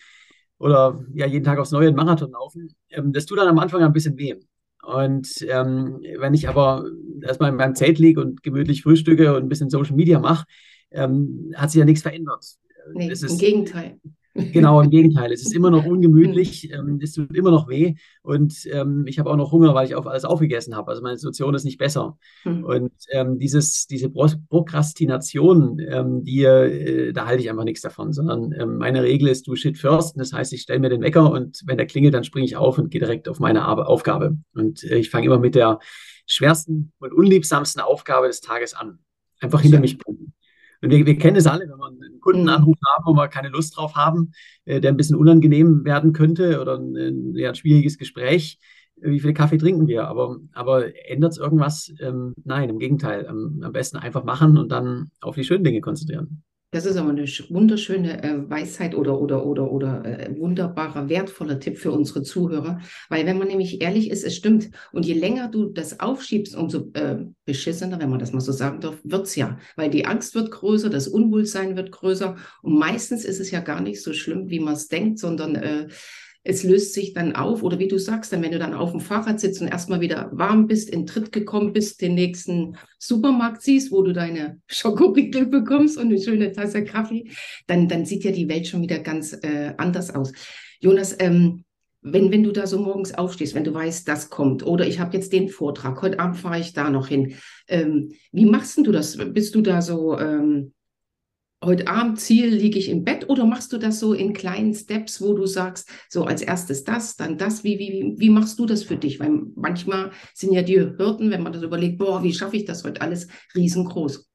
oder 0.59 1.05
ja, 1.15 1.27
jeden 1.27 1.45
Tag 1.45 1.59
aufs 1.59 1.73
Neue 1.73 1.89
einen 1.89 1.97
Marathon 1.97 2.31
laufen, 2.31 2.75
ähm, 2.91 3.13
das 3.13 3.27
tut 3.27 3.39
dann 3.39 3.49
am 3.49 3.59
Anfang 3.59 3.83
ein 3.83 3.93
bisschen 3.93 4.17
weh. 4.17 4.37
Und 4.87 5.29
ähm, 5.49 6.01
wenn 6.19 6.33
ich 6.33 6.49
aber 6.49 6.85
erstmal 7.23 7.51
in 7.51 7.57
meinem 7.57 7.75
Zelt 7.75 7.99
liege 7.99 8.21
und 8.21 8.45
gemütlich 8.45 8.83
frühstücke 8.85 9.35
und 9.35 9.43
ein 9.43 9.49
bisschen 9.49 9.69
Social 9.69 9.97
Media 9.97 10.21
mache, 10.21 10.47
ähm, 10.93 11.53
hat 11.57 11.73
sich 11.73 11.81
ja 11.81 11.85
nichts 11.85 12.03
verändert. 12.03 12.45
Nee, 12.95 13.11
ist, 13.11 13.25
im 13.25 13.37
Gegenteil. 13.37 13.99
Genau, 14.53 14.81
im 14.81 14.91
Gegenteil. 14.91 15.33
Es 15.33 15.43
ist 15.43 15.55
immer 15.55 15.71
noch 15.71 15.85
ungemütlich, 15.85 16.73
ähm, 16.73 16.99
es 17.03 17.13
tut 17.13 17.35
immer 17.35 17.51
noch 17.51 17.69
weh 17.69 17.95
und 18.23 18.67
ähm, 18.71 19.05
ich 19.07 19.19
habe 19.19 19.31
auch 19.31 19.37
noch 19.37 19.53
Hunger, 19.53 19.75
weil 19.75 19.87
ich 19.87 19.95
auf 19.95 20.07
alles 20.07 20.25
aufgegessen 20.25 20.77
habe. 20.77 20.91
Also 20.91 21.03
meine 21.03 21.17
Situation 21.17 21.55
ist 21.55 21.65
nicht 21.65 21.79
besser. 21.79 22.19
Mhm. 22.45 22.65
Und 22.65 22.93
ähm, 23.11 23.39
dieses, 23.39 23.87
diese 23.87 24.11
Prokrastination, 24.11 25.79
ähm, 25.81 26.25
die, 26.25 26.45
äh, 26.45 27.13
da 27.13 27.27
halte 27.27 27.43
ich 27.43 27.51
einfach 27.51 27.65
nichts 27.65 27.81
davon, 27.83 28.13
sondern 28.13 28.53
ähm, 28.53 28.77
meine 28.79 29.03
Regel 29.03 29.29
ist, 29.29 29.47
du 29.47 29.57
shit 29.57 29.79
first. 29.79 30.19
Das 30.19 30.33
heißt, 30.33 30.53
ich 30.53 30.63
stelle 30.63 30.81
mir 30.81 30.91
den 30.91 31.03
Wecker 31.03 31.31
und 31.31 31.63
wenn 31.67 31.79
der 31.79 31.87
klingelt, 31.87 32.15
dann 32.15 32.25
springe 32.25 32.47
ich 32.47 32.57
auf 32.57 32.79
und 32.79 32.91
gehe 32.91 33.01
direkt 33.01 33.29
auf 33.29 33.41
meine 33.41 33.63
Ar 33.63 33.89
Aufgabe. 33.89 34.37
Und 34.55 34.85
äh, 34.85 34.97
ich 34.97 35.11
fange 35.11 35.27
immer 35.27 35.39
mit 35.39 35.55
der 35.55 35.79
schwersten 36.27 36.93
und 36.99 37.13
unliebsamsten 37.13 37.81
Aufgabe 37.81 38.27
des 38.27 38.41
Tages 38.41 38.75
an. 38.75 38.99
Einfach 39.41 39.61
hinter 39.61 39.81
mich 39.81 39.99
bringen. 39.99 40.33
Wir, 40.81 41.07
wir 41.07 41.19
kennen 41.19 41.37
es 41.37 41.47
alle, 41.47 41.69
wenn 41.69 41.79
wir 41.79 41.87
einen 41.87 42.21
Kundenanruf 42.21 42.77
haben, 42.87 43.05
wo 43.07 43.15
wir 43.15 43.29
keine 43.29 43.49
Lust 43.49 43.77
drauf 43.77 43.95
haben, 43.95 44.33
äh, 44.65 44.81
der 44.81 44.93
ein 44.93 44.97
bisschen 44.97 45.17
unangenehm 45.17 45.85
werden 45.85 46.13
könnte 46.13 46.61
oder 46.61 46.79
ein, 46.79 47.35
ja, 47.35 47.51
ein 47.51 47.55
schwieriges 47.55 47.99
Gespräch. 47.99 48.59
Äh, 49.01 49.11
wie 49.11 49.21
viel 49.21 49.33
Kaffee 49.33 49.59
trinken 49.59 49.87
wir? 49.87 50.09
Aber, 50.09 50.39
aber 50.53 50.95
ändert 51.09 51.33
es 51.33 51.39
irgendwas? 51.39 51.93
Ähm, 52.01 52.35
nein, 52.45 52.69
im 52.71 52.79
Gegenteil. 52.79 53.27
Am, 53.27 53.61
am 53.63 53.73
besten 53.73 53.97
einfach 53.97 54.25
machen 54.25 54.59
und 54.59 54.71
dann 54.71 55.11
auf 55.21 55.35
die 55.35 55.45
schönen 55.45 55.65
Dinge 55.65 55.81
konzentrieren. 55.81 56.43
Das 56.77 56.85
ist 56.85 56.99
aber 56.99 57.09
eine 57.09 57.25
wunderschöne 57.25 58.23
äh, 58.23 58.51
Weisheit 58.51 58.95
oder, 58.95 59.19
oder, 59.19 59.47
oder, 59.47 59.73
oder 59.73 60.05
äh, 60.05 60.39
wunderbarer, 60.39 61.09
wertvoller 61.09 61.59
Tipp 61.59 61.79
für 61.79 61.91
unsere 61.91 62.23
Zuhörer. 62.23 62.81
Weil 63.09 63.25
wenn 63.25 63.39
man 63.39 63.49
nämlich 63.49 63.81
ehrlich 63.81 64.11
ist, 64.11 64.25
es 64.25 64.37
stimmt. 64.37 64.69
Und 64.93 65.07
je 65.07 65.15
länger 65.15 65.49
du 65.49 65.71
das 65.71 66.01
aufschiebst, 66.01 66.55
umso 66.55 66.91
äh, 66.93 67.25
beschissener, 67.47 67.99
wenn 67.99 68.11
man 68.11 68.19
das 68.19 68.35
mal 68.35 68.43
so 68.43 68.53
sagen 68.53 68.83
darf, 68.83 68.97
wird's 69.05 69.37
ja. 69.37 69.59
Weil 69.77 69.89
die 69.89 70.05
Angst 70.05 70.35
wird 70.35 70.51
größer, 70.51 70.91
das 70.91 71.09
Unwohlsein 71.09 71.77
wird 71.77 71.93
größer. 71.93 72.37
Und 72.61 72.79
meistens 72.79 73.25
ist 73.25 73.41
es 73.41 73.51
ja 73.51 73.61
gar 73.61 73.81
nicht 73.81 74.03
so 74.03 74.13
schlimm, 74.13 74.51
wie 74.51 74.61
man 74.61 74.75
es 74.75 74.89
denkt, 74.89 75.19
sondern 75.19 75.55
äh, 75.55 75.89
es 76.49 76.63
löst 76.63 76.95
sich 76.95 77.13
dann 77.13 77.35
auf 77.35 77.63
oder 77.63 77.79
wie 77.79 77.89
du 77.89 77.99
sagst, 77.99 78.33
dann 78.33 78.43
wenn 78.43 78.53
du 78.53 78.59
dann 78.59 78.73
auf 78.73 78.93
dem 78.93 79.01
Fahrrad 79.01 79.41
sitzt 79.41 79.61
und 79.61 79.69
erstmal 79.69 80.01
wieder 80.01 80.31
warm 80.33 80.69
bist, 80.69 80.89
in 80.89 81.07
Tritt 81.07 81.33
gekommen 81.33 81.73
bist, 81.73 82.01
den 82.01 82.15
nächsten 82.15 82.77
Supermarkt 82.99 83.63
siehst, 83.63 83.91
wo 83.91 84.03
du 84.03 84.13
deine 84.13 84.61
Schokoriegel 84.69 85.47
bekommst 85.47 85.99
und 85.99 86.07
eine 86.07 86.21
schöne 86.21 86.53
Tasse 86.53 86.85
Kaffee, 86.85 87.31
dann, 87.67 87.89
dann 87.89 88.07
sieht 88.07 88.25
ja 88.25 88.31
die 88.31 88.49
Welt 88.49 88.69
schon 88.69 88.83
wieder 88.83 89.01
ganz 89.01 89.33
äh, 89.33 89.75
anders 89.77 90.15
aus. 90.15 90.33
Jonas, 90.79 91.17
ähm, 91.19 91.65
wenn, 92.01 92.31
wenn 92.31 92.45
du 92.45 92.53
da 92.53 92.69
so 92.69 92.79
morgens 92.79 93.13
aufstehst, 93.13 93.57
wenn 93.57 93.65
du 93.65 93.75
weißt, 93.75 94.07
das 94.07 94.31
kommt, 94.31 94.65
oder 94.65 94.87
ich 94.87 95.01
habe 95.01 95.17
jetzt 95.17 95.33
den 95.33 95.49
Vortrag, 95.49 96.01
heute 96.01 96.21
Abend 96.21 96.37
fahre 96.37 96.61
ich 96.61 96.73
da 96.73 96.91
noch 96.91 97.09
hin, 97.09 97.35
ähm, 97.67 98.13
wie 98.31 98.47
machst 98.47 98.79
du 98.79 98.93
das? 98.93 99.17
Bist 99.33 99.55
du 99.55 99.63
da 99.63 99.83
so... 99.83 100.19
Ähm, 100.19 100.73
heute 101.67 101.89
Abend 101.89 102.19
Ziel, 102.19 102.49
liege 102.49 102.79
ich 102.79 102.89
im 102.89 103.05
Bett 103.05 103.29
oder 103.29 103.45
machst 103.45 103.73
du 103.73 103.79
das 103.79 104.01
so 104.01 104.15
in 104.15 104.33
kleinen 104.33 104.73
Steps, 104.75 105.21
wo 105.21 105.35
du 105.35 105.47
sagst, 105.47 105.91
so 106.09 106.25
als 106.25 106.41
erstes 106.41 106.85
das, 106.85 107.17
dann 107.17 107.37
das, 107.37 107.65
wie, 107.65 107.79
wie, 107.79 108.15
wie 108.17 108.31
machst 108.31 108.59
du 108.59 108.65
das 108.67 108.85
für 108.85 108.97
dich? 108.97 109.21
Weil 109.21 109.43
manchmal 109.55 110.13
sind 110.35 110.53
ja 110.53 110.63
die 110.63 110.81
Hürden, 110.81 111.31
wenn 111.31 111.43
man 111.43 111.53
das 111.53 111.63
überlegt, 111.63 111.99
boah, 111.99 112.23
wie 112.23 112.33
schaffe 112.33 112.57
ich 112.57 112.65
das 112.65 112.85
heute 112.85 113.03
alles, 113.03 113.29
riesengroß. 113.55 114.27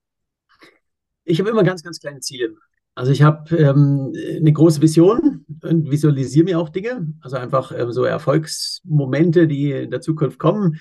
Ich 1.23 1.39
habe 1.39 1.49
immer 1.49 1.63
ganz, 1.63 1.81
ganz 1.81 1.99
kleine 1.99 2.19
Ziele. 2.19 2.53
Also 2.93 3.11
ich 3.11 3.21
habe 3.21 3.55
ähm, 3.55 4.13
eine 4.37 4.51
große 4.51 4.81
Vision 4.81 5.45
und 5.63 5.89
visualisiere 5.89 6.45
mir 6.45 6.59
auch 6.59 6.69
Dinge, 6.69 7.07
also 7.21 7.37
einfach 7.37 7.71
ähm, 7.71 7.91
so 7.91 8.03
Erfolgsmomente, 8.03 9.47
die 9.47 9.71
in 9.71 9.91
der 9.91 10.01
Zukunft 10.01 10.39
kommen 10.39 10.79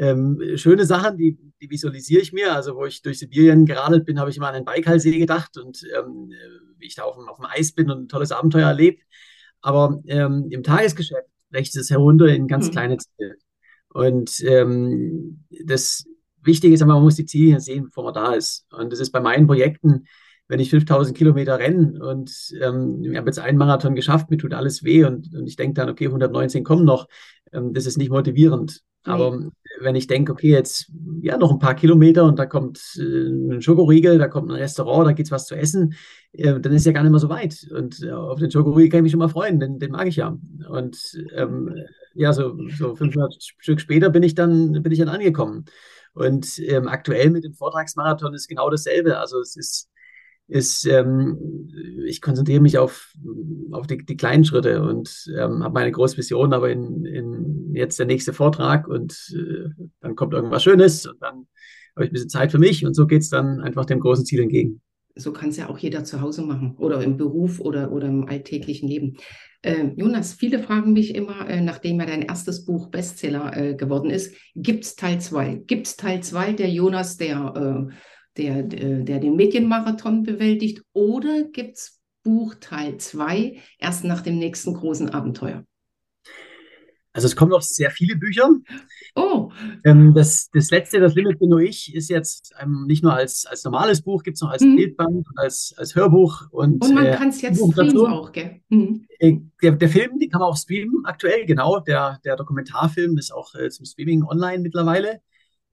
ähm, 0.00 0.40
schöne 0.56 0.86
Sachen, 0.86 1.18
die, 1.18 1.38
die, 1.60 1.68
visualisiere 1.68 2.22
ich 2.22 2.32
mir. 2.32 2.54
Also, 2.54 2.74
wo 2.74 2.86
ich 2.86 3.02
durch 3.02 3.18
Sibirien 3.18 3.66
geradelt 3.66 4.06
bin, 4.06 4.18
habe 4.18 4.30
ich 4.30 4.36
immer 4.38 4.48
an 4.48 4.54
den 4.54 4.64
Baikalsee 4.64 5.18
gedacht 5.18 5.58
und 5.58 5.82
ähm, 5.94 6.32
wie 6.78 6.86
ich 6.86 6.94
da 6.94 7.02
auf 7.02 7.16
dem, 7.16 7.28
auf 7.28 7.36
dem, 7.36 7.44
Eis 7.44 7.72
bin 7.72 7.90
und 7.90 8.04
ein 8.04 8.08
tolles 8.08 8.32
Abenteuer 8.32 8.68
erlebe. 8.68 9.02
Aber 9.60 10.00
ähm, 10.06 10.46
im 10.50 10.62
Tagesgeschäft 10.62 11.28
rechnet 11.52 11.82
es 11.82 11.90
herunter 11.90 12.28
in 12.28 12.48
ganz 12.48 12.68
mhm. 12.68 12.70
kleine 12.70 12.96
Ziele. 12.96 13.36
Und 13.92 14.40
ähm, 14.44 15.44
das 15.66 16.06
Wichtige 16.42 16.72
ist 16.72 16.80
aber, 16.80 16.94
man 16.94 17.02
muss 17.02 17.16
die 17.16 17.26
Ziele 17.26 17.60
sehen, 17.60 17.84
bevor 17.84 18.04
man 18.04 18.14
da 18.14 18.32
ist. 18.32 18.64
Und 18.72 18.90
das 18.90 19.00
ist 19.00 19.10
bei 19.10 19.20
meinen 19.20 19.46
Projekten, 19.46 20.06
wenn 20.48 20.60
ich 20.60 20.70
5000 20.70 21.16
Kilometer 21.16 21.58
renne 21.58 22.02
und 22.04 22.32
ähm, 22.60 23.04
ich 23.04 23.16
habe 23.16 23.28
jetzt 23.28 23.38
einen 23.38 23.58
Marathon 23.58 23.94
geschafft, 23.94 24.30
mir 24.30 24.38
tut 24.38 24.52
alles 24.52 24.82
weh 24.82 25.04
und, 25.04 25.32
und 25.32 25.46
ich 25.46 25.54
denke 25.54 25.74
dann, 25.74 25.88
okay, 25.90 26.06
119 26.06 26.64
kommen 26.64 26.84
noch, 26.84 27.06
ähm, 27.52 27.72
das 27.72 27.86
ist 27.86 27.98
nicht 27.98 28.10
motivierend. 28.10 28.82
Aber 29.04 29.50
wenn 29.80 29.94
ich 29.94 30.06
denke, 30.06 30.32
okay, 30.32 30.50
jetzt 30.50 30.90
ja 31.22 31.38
noch 31.38 31.50
ein 31.50 31.58
paar 31.58 31.74
Kilometer 31.74 32.24
und 32.24 32.38
da 32.38 32.46
kommt 32.46 32.80
äh, 32.98 33.28
ein 33.52 33.62
Schokoriegel, 33.62 34.18
da 34.18 34.28
kommt 34.28 34.50
ein 34.50 34.56
Restaurant, 34.56 35.08
da 35.08 35.12
gibt 35.12 35.28
es 35.28 35.32
was 35.32 35.46
zu 35.46 35.54
essen, 35.54 35.94
äh, 36.32 36.60
dann 36.60 36.72
ist 36.72 36.84
ja 36.84 36.92
gar 36.92 37.02
nicht 37.02 37.10
mehr 37.10 37.20
so 37.20 37.30
weit. 37.30 37.66
Und 37.74 38.02
äh, 38.02 38.10
auf 38.10 38.38
den 38.38 38.50
Schokoriegel 38.50 38.90
kann 38.90 38.98
ich 38.98 39.04
mich 39.04 39.12
schon 39.12 39.20
mal 39.20 39.28
freuen, 39.28 39.58
den, 39.58 39.78
den 39.78 39.92
mag 39.92 40.06
ich 40.06 40.16
ja. 40.16 40.36
Und 40.68 41.18
ähm, 41.34 41.74
ja, 42.14 42.32
so, 42.32 42.58
so 42.76 42.94
500 42.94 43.34
Stück 43.40 43.80
später 43.80 44.10
bin 44.10 44.22
ich 44.22 44.34
dann, 44.34 44.82
bin 44.82 44.92
ich 44.92 44.98
dann 44.98 45.08
angekommen. 45.08 45.64
Und 46.12 46.58
ähm, 46.58 46.88
aktuell 46.88 47.30
mit 47.30 47.44
dem 47.44 47.54
Vortragsmarathon 47.54 48.34
ist 48.34 48.48
genau 48.48 48.68
dasselbe. 48.68 49.18
Also 49.18 49.40
es 49.40 49.56
ist 49.56 49.89
ist, 50.50 50.84
ähm, 50.86 51.70
ich 52.06 52.20
konzentriere 52.20 52.60
mich 52.60 52.76
auf, 52.76 53.14
auf 53.70 53.86
die, 53.86 54.04
die 54.04 54.16
kleinen 54.16 54.44
Schritte 54.44 54.82
und 54.82 55.26
ähm, 55.38 55.62
habe 55.62 55.74
meine 55.74 55.92
große 55.92 56.16
Vision, 56.16 56.52
aber 56.52 56.70
in, 56.70 57.04
in 57.04 57.74
jetzt 57.74 57.98
der 57.98 58.06
nächste 58.06 58.32
Vortrag 58.32 58.88
und 58.88 59.32
äh, 59.34 59.68
dann 60.00 60.16
kommt 60.16 60.34
irgendwas 60.34 60.64
Schönes 60.64 61.06
und 61.06 61.22
dann 61.22 61.46
habe 61.94 62.04
ich 62.04 62.10
ein 62.10 62.12
bisschen 62.12 62.28
Zeit 62.28 62.50
für 62.50 62.58
mich 62.58 62.84
und 62.84 62.94
so 62.94 63.06
geht 63.06 63.22
es 63.22 63.30
dann 63.30 63.60
einfach 63.60 63.84
dem 63.84 64.00
großen 64.00 64.24
Ziel 64.24 64.40
entgegen. 64.40 64.80
So 65.16 65.32
kann 65.32 65.50
es 65.50 65.56
ja 65.56 65.68
auch 65.68 65.78
jeder 65.78 66.04
zu 66.04 66.20
Hause 66.20 66.42
machen 66.42 66.76
oder 66.78 67.02
im 67.02 67.16
Beruf 67.16 67.60
oder, 67.60 67.92
oder 67.92 68.08
im 68.08 68.26
alltäglichen 68.26 68.88
Leben. 68.88 69.16
Äh, 69.62 69.88
Jonas, 69.96 70.32
viele 70.32 70.60
fragen 70.60 70.92
mich 70.92 71.14
immer, 71.14 71.48
äh, 71.48 71.60
nachdem 71.60 72.00
ja 72.00 72.06
dein 72.06 72.22
erstes 72.22 72.64
Buch 72.64 72.90
Bestseller 72.90 73.56
äh, 73.56 73.74
geworden 73.74 74.10
ist, 74.10 74.34
gibt 74.56 74.84
es 74.84 74.96
Teil 74.96 75.20
2? 75.20 75.62
Gibt 75.66 75.86
es 75.86 75.96
Teil 75.96 76.22
2 76.22 76.54
der 76.54 76.70
Jonas, 76.70 77.16
der 77.18 77.88
äh, 77.88 77.94
der, 78.40 78.58
äh, 78.72 79.04
der 79.04 79.20
den 79.20 79.36
Medienmarathon 79.36 80.22
bewältigt? 80.22 80.82
Oder 80.92 81.44
gibt 81.44 81.76
es 81.76 82.00
Buch 82.22 82.54
Teil 82.60 82.96
2 82.98 83.58
erst 83.78 84.04
nach 84.04 84.22
dem 84.22 84.38
nächsten 84.38 84.74
großen 84.74 85.10
Abenteuer? 85.10 85.64
Also 87.12 87.26
es 87.26 87.34
kommen 87.34 87.50
noch 87.50 87.62
sehr 87.62 87.90
viele 87.90 88.14
Bücher. 88.14 88.48
Oh. 89.16 89.50
Ähm, 89.84 90.14
das, 90.14 90.48
das 90.52 90.70
letzte, 90.70 91.00
das 91.00 91.14
Limit 91.16 91.40
bin 91.40 91.48
nur 91.48 91.60
ich, 91.60 91.92
ist 91.92 92.08
jetzt 92.08 92.54
ähm, 92.60 92.84
nicht 92.86 93.02
nur 93.02 93.12
als, 93.12 93.46
als 93.46 93.64
normales 93.64 94.02
Buch, 94.02 94.22
gibt 94.22 94.36
es 94.36 94.42
noch 94.42 94.50
als 94.50 94.62
mhm. 94.62 94.76
Bildband, 94.76 95.26
als, 95.34 95.74
als 95.76 95.96
Hörbuch. 95.96 96.42
Und, 96.52 96.84
und 96.84 96.94
man 96.94 97.06
äh, 97.06 97.16
kann 97.16 97.30
es 97.30 97.42
jetzt 97.42 97.58
streamen 97.58 98.06
auch, 98.06 98.30
gell? 98.30 98.60
Mhm. 98.68 99.06
Äh, 99.18 99.38
der, 99.60 99.72
der 99.72 99.88
Film, 99.88 100.20
den 100.20 100.30
kann 100.30 100.40
man 100.40 100.50
auch 100.50 100.56
streamen 100.56 101.04
aktuell, 101.04 101.46
genau. 101.46 101.80
Der, 101.80 102.20
der 102.24 102.36
Dokumentarfilm 102.36 103.18
ist 103.18 103.32
auch 103.32 103.56
äh, 103.56 103.70
zum 103.70 103.86
Streaming 103.86 104.22
online 104.22 104.62
mittlerweile. 104.62 105.20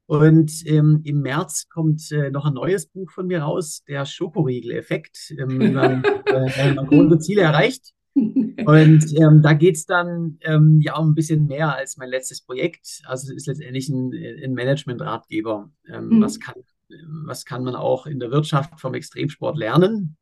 Und 0.08 0.66
ähm, 0.66 1.02
im 1.04 1.22
März 1.22 1.68
kommt 1.70 2.12
äh, 2.14 2.32
noch 2.32 2.46
ein 2.46 2.54
neues 2.54 2.86
Buch 2.86 3.12
von 3.12 3.28
mir 3.28 3.42
raus, 3.42 3.84
der 3.88 4.06
Schokoriegel-Effekt, 4.06 5.36
ähm, 5.38 5.50
wie 5.60 5.70
man, 5.70 6.04
äh, 6.04 6.74
man 6.74 6.88
große 6.88 7.20
Ziele 7.20 7.42
erreicht. 7.42 7.94
Und 8.16 9.14
ähm, 9.16 9.42
da 9.44 9.54
geht 9.54 9.76
es 9.76 9.86
dann 9.86 10.40
ähm, 10.42 10.80
ja 10.82 10.98
um 10.98 11.12
ein 11.12 11.16
bisschen 11.16 11.46
mehr 11.46 11.76
als 11.76 11.98
mein 11.98 12.10
letztes 12.10 12.42
Projekt. 12.42 13.02
Also 13.06 13.32
es 13.32 13.38
ist 13.38 13.48
letztendlich 13.48 13.90
ein, 13.90 14.12
ein 14.44 14.54
Management-Ratgeber. 14.54 15.70
Ähm, 15.88 16.08
mhm. 16.08 16.22
was, 16.22 16.40
kann, 16.40 16.56
was 17.26 17.46
kann 17.46 17.64
man 17.64 17.76
auch 17.76 18.08
in 18.08 18.20
der 18.20 18.32
Wirtschaft 18.32 18.80
vom 18.80 18.94
Extremsport 18.96 19.58
lernen? 19.58 20.18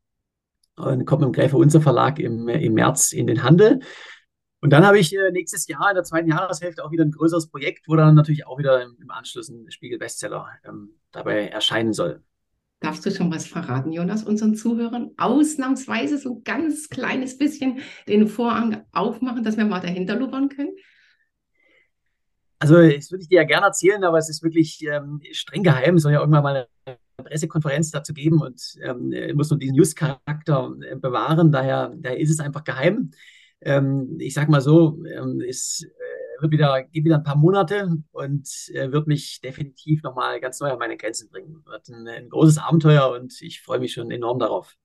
Und 0.75 1.05
kommt 1.05 1.21
mit 1.21 1.29
dem 1.29 1.33
Gräfe 1.33 1.57
Unser 1.57 1.79
Verlag 1.79 2.19
im, 2.19 2.49
im 2.49 2.73
März 2.73 3.13
in 3.13 3.27
den 3.27 3.43
Handel. 3.43 3.79
Und 4.65 4.71
dann 4.71 4.83
habe 4.83 4.97
ich 4.97 5.15
äh, 5.15 5.29
nächstes 5.31 5.67
Jahr 5.67 5.91
in 5.91 5.93
der 5.93 6.03
zweiten 6.03 6.27
Jahreshälfte 6.27 6.83
auch 6.83 6.89
wieder 6.89 7.05
ein 7.05 7.11
größeres 7.11 7.51
Projekt, 7.51 7.87
wo 7.87 7.95
dann 7.95 8.15
natürlich 8.15 8.47
auch 8.47 8.57
wieder 8.57 8.81
im, 8.81 8.97
im 8.99 9.11
Anschluss 9.11 9.47
ein 9.47 9.69
Spiegel-Bestseller 9.69 10.47
ähm, 10.67 10.95
dabei 11.11 11.49
erscheinen 11.49 11.93
soll. 11.93 12.23
Darfst 12.79 13.05
du 13.05 13.11
schon 13.11 13.31
was 13.31 13.45
verraten, 13.45 13.91
Jonas, 13.91 14.23
unseren 14.23 14.55
Zuhörern? 14.55 15.11
Ausnahmsweise 15.17 16.17
so 16.17 16.37
ein 16.37 16.43
ganz 16.43 16.89
kleines 16.89 17.37
bisschen 17.37 17.77
den 18.07 18.27
Vorhang 18.27 18.83
aufmachen, 18.91 19.43
dass 19.43 19.55
wir 19.55 19.65
mal 19.65 19.81
dahinter 19.81 20.15
lubern 20.15 20.49
können? 20.49 20.73
Also, 22.57 22.81
das 22.81 23.11
würde 23.11 23.21
ich 23.21 23.29
dir 23.29 23.41
ja 23.41 23.43
gerne 23.43 23.67
erzählen, 23.67 24.03
aber 24.03 24.17
es 24.17 24.29
ist 24.29 24.41
wirklich 24.41 24.83
ähm, 24.83 25.21
streng 25.31 25.61
geheim. 25.61 25.97
Es 25.97 26.01
soll 26.01 26.13
ja 26.13 26.21
irgendwann 26.21 26.41
mal 26.41 26.67
eine 26.87 26.97
Pressekonferenz 27.23 27.91
dazu 27.91 28.13
geben 28.15 28.41
und 28.41 28.59
ähm, 28.81 29.13
muss 29.35 29.51
nur 29.51 29.59
diesen 29.59 29.75
News-Charakter 29.75 30.73
äh, 30.81 30.95
bewahren. 30.95 31.51
Daher, 31.51 31.93
daher 31.95 32.19
ist 32.19 32.31
es 32.31 32.39
einfach 32.39 32.63
geheim 32.63 33.11
ähm, 33.65 34.17
ich 34.19 34.33
sag 34.33 34.47
mal 34.47 34.61
so, 34.61 35.03
ähm, 35.05 35.41
es 35.41 35.83
äh, 35.83 36.41
wird 36.41 36.51
wieder, 36.51 36.83
geht 36.83 37.03
wieder 37.03 37.17
ein 37.17 37.23
paar 37.23 37.35
Monate 37.35 37.97
und 38.11 38.47
äh, 38.73 38.91
wird 38.91 39.07
mich 39.07 39.41
definitiv 39.41 40.03
nochmal 40.03 40.39
ganz 40.39 40.59
neu 40.59 40.69
an 40.71 40.79
meine 40.79 40.97
Grenzen 40.97 41.29
bringen. 41.29 41.63
Wird 41.65 41.89
ein, 41.89 42.07
ein 42.07 42.29
großes 42.29 42.59
Abenteuer 42.59 43.11
und 43.11 43.41
ich 43.41 43.61
freue 43.61 43.79
mich 43.79 43.93
schon 43.93 44.11
enorm 44.11 44.39
darauf. 44.39 44.75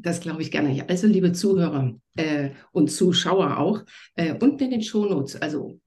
Das 0.00 0.20
glaube 0.20 0.42
ich 0.42 0.50
gerne. 0.50 0.84
Also, 0.88 1.06
liebe 1.06 1.32
Zuhörer 1.32 1.94
äh, 2.16 2.50
und 2.72 2.90
Zuschauer 2.90 3.58
auch, 3.58 3.84
äh, 4.14 4.32
unten 4.32 4.64
in 4.64 4.70
den 4.70 4.82
Shownotes, 4.82 5.36
also 5.36 5.78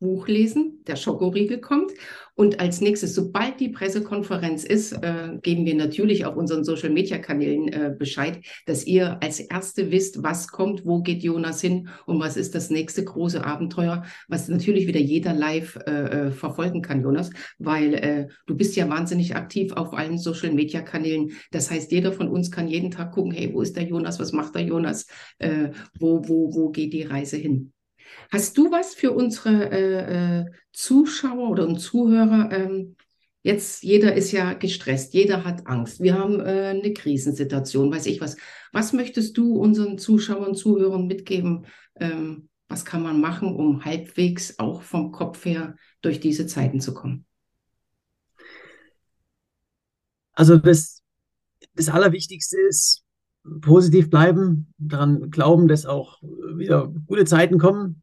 Buch 0.00 0.26
lesen, 0.28 0.82
der 0.86 0.96
Schokoriegel 0.96 1.60
kommt. 1.60 1.92
Und 2.34 2.58
als 2.58 2.80
nächstes, 2.80 3.14
sobald 3.14 3.60
die 3.60 3.68
Pressekonferenz 3.68 4.64
ist, 4.64 4.92
äh, 4.92 5.38
geben 5.42 5.66
wir 5.66 5.74
natürlich 5.74 6.24
auf 6.24 6.36
unseren 6.36 6.64
Social-Media-Kanälen 6.64 7.68
äh, 7.68 7.94
Bescheid, 7.98 8.40
dass 8.64 8.86
ihr 8.86 9.22
als 9.22 9.40
Erste 9.40 9.90
wisst, 9.90 10.22
was 10.22 10.48
kommt, 10.48 10.86
wo 10.86 11.02
geht 11.02 11.22
Jonas 11.22 11.60
hin 11.60 11.90
und 12.06 12.18
was 12.18 12.38
ist 12.38 12.54
das 12.54 12.70
nächste 12.70 13.04
große 13.04 13.44
Abenteuer, 13.44 14.04
was 14.26 14.48
natürlich 14.48 14.86
wieder 14.86 15.00
jeder 15.00 15.34
live 15.34 15.76
äh, 15.86 16.28
äh 16.28 16.30
verfolgen 16.30 16.80
kann, 16.80 17.02
Jonas, 17.02 17.28
weil 17.58 17.94
äh, 17.94 18.28
du 18.46 18.56
bist 18.56 18.74
ja 18.76 18.88
wahnsinnig 18.88 19.36
aktiv 19.36 19.74
auf 19.74 19.92
allen 19.92 20.16
Social-Media-Kanälen. 20.16 21.32
Das 21.50 21.70
heißt, 21.70 21.92
jeder 21.92 22.12
von 22.12 22.28
uns 22.28 22.50
kann 22.50 22.68
jeden 22.68 22.90
Tag 22.90 23.12
gucken, 23.12 23.32
hey, 23.32 23.52
wo 23.52 23.60
ist 23.60 23.76
der 23.76 23.84
Jonas, 23.84 24.18
was 24.18 24.32
macht 24.32 24.54
der 24.54 24.62
Jonas, 24.62 25.06
äh, 25.38 25.68
wo, 25.98 26.26
wo, 26.26 26.54
wo 26.54 26.70
geht 26.70 26.94
die 26.94 27.02
Reise 27.02 27.36
hin? 27.36 27.72
Hast 28.30 28.56
du 28.58 28.70
was 28.70 28.94
für 28.94 29.12
unsere 29.12 29.70
äh, 29.70 30.40
äh, 30.40 30.46
Zuschauer 30.72 31.50
oder 31.50 31.74
Zuhörer? 31.76 32.50
Ähm, 32.52 32.96
jetzt, 33.42 33.82
jeder 33.82 34.14
ist 34.14 34.32
ja 34.32 34.52
gestresst, 34.52 35.14
jeder 35.14 35.44
hat 35.44 35.66
Angst. 35.66 36.00
Wir 36.00 36.14
haben 36.14 36.40
äh, 36.40 36.74
eine 36.78 36.92
Krisensituation, 36.92 37.92
weiß 37.92 38.06
ich 38.06 38.20
was. 38.20 38.36
Was 38.72 38.92
möchtest 38.92 39.36
du 39.36 39.56
unseren 39.56 39.98
Zuschauern, 39.98 40.54
Zuhörern 40.54 41.06
mitgeben? 41.06 41.66
Ähm, 41.96 42.48
was 42.68 42.84
kann 42.84 43.02
man 43.02 43.20
machen, 43.20 43.54
um 43.54 43.84
halbwegs 43.84 44.58
auch 44.60 44.82
vom 44.82 45.10
Kopf 45.10 45.44
her 45.44 45.74
durch 46.02 46.20
diese 46.20 46.46
Zeiten 46.46 46.80
zu 46.80 46.94
kommen? 46.94 47.26
Also 50.34 50.56
das, 50.56 51.02
das 51.74 51.88
Allerwichtigste 51.88 52.58
ist, 52.68 53.04
positiv 53.60 54.10
bleiben, 54.10 54.72
daran 54.78 55.30
glauben, 55.30 55.68
dass 55.68 55.86
auch 55.86 56.20
wieder 56.22 56.92
gute 57.06 57.24
Zeiten 57.24 57.58
kommen. 57.58 58.02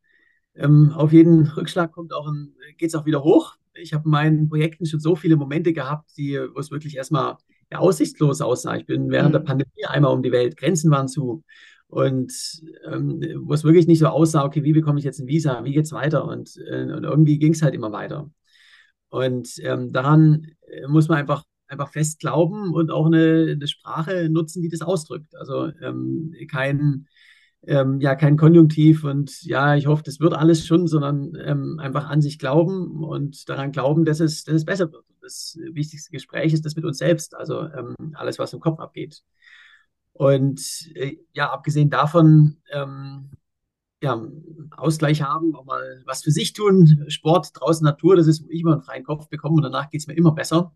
Ähm, 0.56 0.92
auf 0.92 1.14
jeden 1.14 1.48
Rückschlag 1.48 1.92
kommt 1.92 2.14
auch 2.14 2.32
geht 2.78 2.90
es 2.90 2.96
auch 2.96 3.06
wieder 3.06 3.24
hoch. 3.24 3.56
Ich 3.76 3.94
habe 3.94 4.06
in 4.06 4.12
meinen 4.12 4.50
Projekten 4.50 4.86
schon 4.86 5.00
so 5.00 5.16
viele 5.16 5.36
Momente 5.36 5.74
gehabt, 5.74 6.10
die, 6.18 6.40
wo 6.54 6.60
es 6.60 6.72
wirklich 6.72 6.98
erstmal 6.98 7.38
ja, 7.72 7.80
aussichtslos 7.80 8.42
aussah. 8.42 8.76
Ich 8.76 8.86
bin 8.86 9.10
während 9.10 9.30
mhm. 9.30 9.34
der 9.34 9.40
Pandemie 9.40 9.86
einmal 9.88 10.14
um 10.14 10.24
die 10.24 10.32
Welt, 10.32 10.58
Grenzen 10.58 10.90
waren 10.92 11.08
zu. 11.08 11.44
Und 11.88 12.34
ähm, 12.92 13.22
wo 13.44 13.54
es 13.54 13.64
wirklich 13.64 13.88
nicht 13.88 14.00
so 14.00 14.08
aussah, 14.08 14.44
okay, 14.44 14.64
wie 14.64 14.74
bekomme 14.74 15.00
ich 15.00 15.06
jetzt 15.06 15.20
ein 15.20 15.28
Visa, 15.28 15.64
wie 15.64 15.72
geht 15.72 15.86
es 15.86 15.94
weiter? 15.94 16.26
Und, 16.26 16.58
äh, 16.70 16.84
und 16.84 17.04
irgendwie 17.04 17.40
ging 17.40 17.54
es 17.54 17.62
halt 17.62 17.76
immer 17.76 17.92
weiter. 17.92 18.30
Und 19.10 19.50
ähm, 19.64 19.94
daran 19.94 20.48
äh, 20.68 20.88
muss 20.88 21.08
man 21.08 21.20
einfach, 21.20 21.44
einfach 21.68 21.92
fest 21.92 22.20
glauben 22.20 22.74
und 22.74 22.92
auch 22.92 23.06
eine, 23.08 23.52
eine 23.52 23.68
Sprache 23.68 24.30
nutzen, 24.30 24.62
die 24.62 24.70
das 24.70 24.82
ausdrückt. 24.82 25.36
Also 25.36 25.72
ähm, 25.82 26.34
kein, 26.50 27.08
ähm, 27.66 28.00
ja 28.02 28.16
kein 28.16 28.38
Konjunktiv 28.38 29.04
und 29.04 29.44
ja, 29.44 29.76
ich 29.76 29.88
hoffe, 29.88 30.04
das 30.04 30.20
wird 30.20 30.34
alles 30.34 30.66
schon, 30.66 30.88
sondern 30.88 31.36
ähm, 31.44 31.80
einfach 31.80 32.08
an 32.08 32.22
sich 32.22 32.40
glauben 32.40 33.04
und 33.04 33.50
daran 33.50 33.72
glauben, 33.72 34.06
dass 34.06 34.20
es, 34.20 34.44
dass 34.44 34.56
es 34.56 34.66
besser 34.66 34.92
wird. 34.92 35.06
Das 35.22 35.58
wichtigste 35.74 36.12
Gespräch 36.12 36.54
ist 36.54 36.66
das 36.66 36.76
mit 36.76 36.86
uns 36.86 37.00
selbst, 37.00 37.36
also 37.36 37.62
ähm, 37.62 37.96
alles, 38.14 38.40
was 38.40 38.54
im 38.54 38.62
Kopf 38.62 38.80
abgeht. 38.80 39.24
Und 40.14 40.90
äh, 40.96 41.18
ja, 41.34 41.52
abgesehen 41.52 41.90
davon, 41.90 42.58
ähm, 42.72 43.30
ja, 44.02 44.22
Ausgleich 44.72 45.22
haben, 45.22 45.56
auch 45.56 45.66
mal 45.66 46.04
was 46.06 46.24
für 46.24 46.32
sich 46.32 46.54
tun, 46.54 47.06
Sport, 47.08 47.52
draußen 47.54 47.84
Natur, 47.84 48.16
das 48.16 48.28
ist, 48.28 48.44
wo 48.44 48.50
ich 48.50 48.62
immer 48.62 48.74
einen 48.74 48.82
freien 48.82 49.04
Kopf 49.04 49.28
bekomme 49.30 49.56
und 49.58 49.64
danach 49.64 49.90
geht 49.90 50.02
es 50.02 50.08
mir 50.08 50.16
immer 50.16 50.34
besser. 50.34 50.76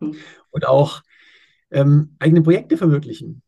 Hm. 0.00 0.14
Und 0.50 0.66
auch 0.66 1.02
ähm, 1.70 2.16
eigene 2.18 2.42
Projekte 2.42 2.76
verwirklichen. 2.76 3.42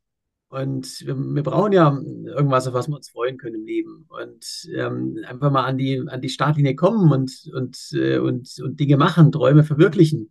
Und 0.50 1.02
wir, 1.04 1.14
wir, 1.14 1.42
brauchen 1.42 1.72
ja 1.72 1.90
irgendwas, 1.92 2.66
auf 2.66 2.74
was 2.74 2.88
wir 2.88 2.96
uns 2.96 3.10
freuen 3.10 3.36
können 3.36 3.56
im 3.56 3.66
Leben. 3.66 4.06
Und 4.08 4.68
ähm, 4.74 5.18
einfach 5.26 5.50
mal 5.50 5.64
an 5.64 5.76
die, 5.76 6.02
an 6.06 6.20
die 6.22 6.30
Startlinie 6.30 6.74
kommen 6.74 7.12
und, 7.12 7.50
und, 7.54 7.76
äh, 7.92 8.18
und, 8.18 8.48
und 8.62 8.80
Dinge 8.80 8.96
machen, 8.96 9.30
Träume 9.30 9.62
verwirklichen. 9.64 10.30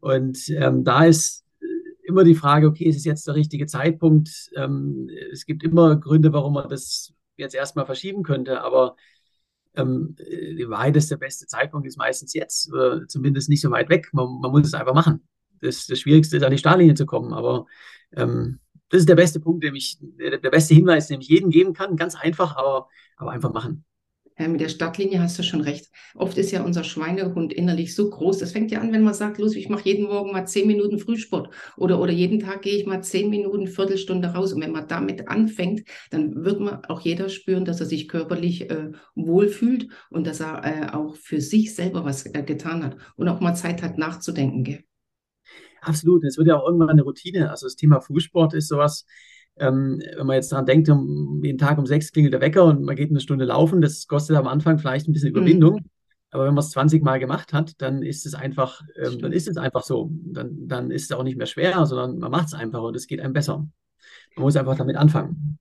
Und 0.00 0.48
ähm, 0.48 0.82
da 0.82 1.04
ist 1.04 1.44
äh, 1.60 1.66
immer 2.04 2.24
die 2.24 2.34
Frage, 2.34 2.66
okay, 2.68 2.84
ist 2.84 2.96
es 2.96 3.04
jetzt 3.04 3.26
der 3.26 3.34
richtige 3.34 3.66
Zeitpunkt? 3.66 4.50
Ähm, 4.56 5.10
es 5.30 5.44
gibt 5.44 5.62
immer 5.62 5.96
Gründe, 5.96 6.32
warum 6.32 6.54
man 6.54 6.68
das 6.70 7.12
jetzt 7.36 7.54
erstmal 7.54 7.86
verschieben 7.86 8.22
könnte, 8.22 8.62
aber 8.62 8.96
ähm, 9.74 10.16
die 10.18 10.68
Wahrheit 10.68 10.96
ist, 10.96 11.10
der 11.10 11.16
beste 11.16 11.46
Zeitpunkt 11.46 11.86
ist 11.86 11.98
meistens 11.98 12.34
jetzt, 12.34 12.72
oder 12.72 13.06
zumindest 13.08 13.48
nicht 13.48 13.60
so 13.60 13.70
weit 13.70 13.88
weg. 13.88 14.08
Man, 14.12 14.40
man 14.40 14.50
muss 14.50 14.66
es 14.66 14.74
einfach 14.74 14.94
machen. 14.94 15.26
Das, 15.60 15.86
das 15.86 16.00
Schwierigste 16.00 16.36
ist, 16.36 16.42
an 16.42 16.52
die 16.52 16.58
Startlinie 16.58 16.94
zu 16.94 17.06
kommen, 17.06 17.32
aber 17.32 17.66
ähm, 18.16 18.60
das 18.90 19.00
ist 19.00 19.08
der 19.08 19.16
beste 19.16 19.40
Punkt, 19.40 19.62
den 19.62 19.76
ich, 19.76 19.98
der 20.00 20.50
beste 20.50 20.74
Hinweis, 20.74 21.06
den 21.06 21.20
ich 21.20 21.28
jedem 21.28 21.50
geben 21.50 21.72
kann. 21.72 21.96
Ganz 21.96 22.16
einfach, 22.16 22.56
aber, 22.56 22.88
aber 23.16 23.30
einfach 23.30 23.52
machen. 23.52 23.84
Ja, 24.40 24.48
mit 24.48 24.62
der 24.62 24.70
Stadtlinie 24.70 25.20
hast 25.20 25.38
du 25.38 25.42
schon 25.42 25.60
recht. 25.60 25.90
Oft 26.14 26.38
ist 26.38 26.50
ja 26.50 26.64
unser 26.64 26.82
Schweinehund 26.82 27.52
innerlich 27.52 27.94
so 27.94 28.08
groß. 28.08 28.38
Das 28.38 28.52
fängt 28.52 28.70
ja 28.70 28.80
an, 28.80 28.90
wenn 28.90 29.02
man 29.02 29.12
sagt, 29.12 29.36
los, 29.36 29.54
ich 29.54 29.68
mache 29.68 29.84
jeden 29.84 30.06
Morgen 30.06 30.32
mal 30.32 30.46
zehn 30.46 30.66
Minuten 30.66 30.98
Frühsport 30.98 31.50
oder, 31.76 32.00
oder 32.00 32.10
jeden 32.10 32.40
Tag 32.40 32.62
gehe 32.62 32.74
ich 32.76 32.86
mal 32.86 33.02
zehn 33.02 33.28
Minuten, 33.28 33.66
Viertelstunde 33.66 34.28
raus. 34.28 34.54
Und 34.54 34.62
wenn 34.62 34.72
man 34.72 34.88
damit 34.88 35.28
anfängt, 35.28 35.82
dann 36.10 36.42
wird 36.42 36.58
man 36.58 36.82
auch 36.86 37.02
jeder 37.02 37.28
spüren, 37.28 37.66
dass 37.66 37.80
er 37.80 37.86
sich 37.86 38.08
körperlich 38.08 38.70
äh, 38.70 38.92
wohlfühlt 39.14 39.88
und 40.08 40.26
dass 40.26 40.40
er 40.40 40.64
äh, 40.64 40.90
auch 40.94 41.16
für 41.16 41.42
sich 41.42 41.74
selber 41.74 42.06
was 42.06 42.24
äh, 42.24 42.42
getan 42.42 42.82
hat 42.82 42.96
und 43.16 43.28
auch 43.28 43.40
mal 43.40 43.54
Zeit 43.54 43.82
hat 43.82 43.98
nachzudenken. 43.98 44.64
Gell? 44.64 44.84
Absolut. 45.82 46.24
Es 46.24 46.36
wird 46.36 46.48
ja 46.48 46.56
auch 46.56 46.66
irgendwann 46.66 46.90
eine 46.90 47.02
Routine. 47.02 47.50
Also 47.50 47.66
das 47.66 47.76
Thema 47.76 48.00
Frühsport 48.00 48.54
ist 48.54 48.68
sowas, 48.68 49.06
ähm, 49.58 50.02
wenn 50.16 50.26
man 50.26 50.36
jetzt 50.36 50.52
daran 50.52 50.66
denkt, 50.66 50.88
um, 50.88 51.42
jeden 51.42 51.58
Tag 51.58 51.78
um 51.78 51.86
sechs 51.86 52.12
klingelt 52.12 52.34
der 52.34 52.40
Wecker 52.40 52.64
und 52.64 52.82
man 52.82 52.96
geht 52.96 53.10
eine 53.10 53.20
Stunde 53.20 53.44
laufen, 53.44 53.80
das 53.80 54.06
kostet 54.06 54.36
am 54.36 54.46
Anfang 54.46 54.78
vielleicht 54.78 55.08
ein 55.08 55.12
bisschen 55.12 55.30
Überwindung. 55.30 55.74
Mhm. 55.74 55.90
Aber 56.32 56.46
wenn 56.46 56.54
man 56.54 56.62
es 56.62 56.70
20 56.70 57.02
Mal 57.02 57.18
gemacht 57.18 57.52
hat, 57.52 57.80
dann 57.82 58.02
ist 58.02 58.24
es 58.24 58.34
einfach, 58.34 58.82
ähm, 58.96 59.18
dann 59.18 59.32
ist 59.32 59.48
es 59.48 59.56
einfach 59.56 59.82
so. 59.82 60.10
Dann, 60.12 60.68
dann 60.68 60.90
ist 60.90 61.10
es 61.10 61.12
auch 61.12 61.24
nicht 61.24 61.36
mehr 61.36 61.46
schwer, 61.46 61.84
sondern 61.86 62.18
man 62.18 62.30
macht 62.30 62.48
es 62.48 62.54
einfach 62.54 62.82
und 62.82 62.94
es 62.94 63.08
geht 63.08 63.20
einem 63.20 63.32
besser. 63.32 63.66
Man 64.36 64.44
muss 64.44 64.56
einfach 64.56 64.76
damit 64.76 64.96
anfangen. 64.96 65.58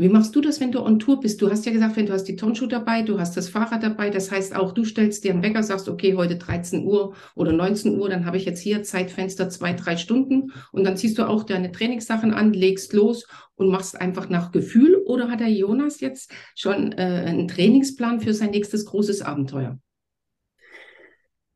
Wie 0.00 0.08
machst 0.08 0.34
du 0.34 0.40
das, 0.40 0.60
wenn 0.60 0.72
du 0.72 0.80
on 0.80 0.98
Tour 0.98 1.20
bist? 1.20 1.42
Du 1.42 1.50
hast 1.50 1.66
ja 1.66 1.72
gesagt, 1.72 1.94
wenn 1.96 2.06
du 2.06 2.14
hast 2.14 2.24
die 2.24 2.36
Turnschuhe 2.36 2.68
dabei, 2.68 3.02
du 3.02 3.20
hast 3.20 3.36
das 3.36 3.50
Fahrrad 3.50 3.82
dabei, 3.82 4.08
das 4.08 4.30
heißt 4.30 4.56
auch, 4.56 4.72
du 4.72 4.86
stellst 4.86 5.24
dir 5.24 5.32
einen 5.32 5.42
Wecker, 5.42 5.62
sagst, 5.62 5.90
okay, 5.90 6.14
heute 6.14 6.36
13 6.36 6.86
Uhr 6.86 7.14
oder 7.34 7.52
19 7.52 7.98
Uhr, 7.98 8.08
dann 8.08 8.24
habe 8.24 8.38
ich 8.38 8.46
jetzt 8.46 8.60
hier 8.60 8.82
Zeitfenster 8.82 9.50
zwei, 9.50 9.74
drei 9.74 9.98
Stunden 9.98 10.52
und 10.72 10.84
dann 10.84 10.96
ziehst 10.96 11.18
du 11.18 11.28
auch 11.28 11.44
deine 11.44 11.70
Trainingssachen 11.70 12.32
an, 12.32 12.54
legst 12.54 12.94
los 12.94 13.26
und 13.56 13.68
machst 13.68 14.00
einfach 14.00 14.30
nach 14.30 14.52
Gefühl 14.52 14.96
oder 15.04 15.30
hat 15.30 15.40
der 15.40 15.50
Jonas 15.50 16.00
jetzt 16.00 16.32
schon 16.54 16.92
äh, 16.92 17.24
einen 17.26 17.46
Trainingsplan 17.46 18.20
für 18.20 18.32
sein 18.32 18.52
nächstes 18.52 18.86
großes 18.86 19.20
Abenteuer? 19.20 19.78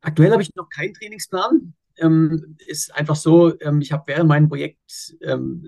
Aktuell 0.01 0.31
habe 0.31 0.43
ich 0.43 0.53
noch 0.53 0.69
keinen 0.69 0.93
Trainingsplan. 0.93 1.73
Ähm, 1.97 2.57
ist 2.67 2.93
einfach 2.93 3.15
so, 3.15 3.59
ähm, 3.59 3.81
ich 3.81 3.91
habe 3.91 4.03
während 4.05 4.27
meinem 4.27 4.49
Projekt 4.49 5.15
ähm, 5.21 5.65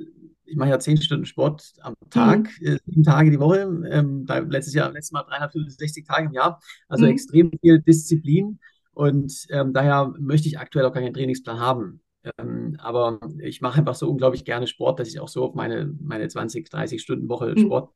ich 0.48 0.56
mache 0.56 0.70
ja 0.70 0.80
zehn 0.80 0.98
Stunden 1.02 1.26
Sport 1.26 1.74
am 1.82 1.94
Tag, 2.10 2.50
mhm. 2.62 2.80
sieben 2.86 3.04
Tage 3.04 3.32
die 3.32 3.40
Woche. 3.40 3.62
Ähm, 3.90 4.26
letztes 4.50 4.74
Jahr, 4.74 4.92
letztes 4.92 5.12
Mal 5.12 5.24
365 5.24 6.06
Tage 6.06 6.28
im 6.28 6.34
Jahr. 6.34 6.60
Also 6.88 7.06
mhm. 7.06 7.12
extrem 7.12 7.52
viel 7.62 7.80
Disziplin. 7.82 8.60
Und 8.94 9.46
ähm, 9.50 9.74
daher 9.74 10.14
möchte 10.18 10.48
ich 10.48 10.58
aktuell 10.58 10.86
auch 10.86 10.94
keinen 10.94 11.14
Trainingsplan 11.14 11.60
haben. 11.60 12.02
Ähm, 12.38 12.76
aber 12.80 13.20
ich 13.40 13.62
mache 13.62 13.80
einfach 13.80 13.96
so 13.96 14.10
unglaublich 14.10 14.44
gerne 14.44 14.68
Sport, 14.68 15.00
dass 15.00 15.08
ich 15.08 15.20
auch 15.20 15.28
so 15.28 15.44
auf 15.44 15.54
meine, 15.54 15.94
meine 16.02 16.28
20, 16.28 16.70
30 16.70 17.02
Stunden 17.02 17.30
Woche 17.30 17.54
mhm. 17.56 17.60
Sport, 17.60 17.94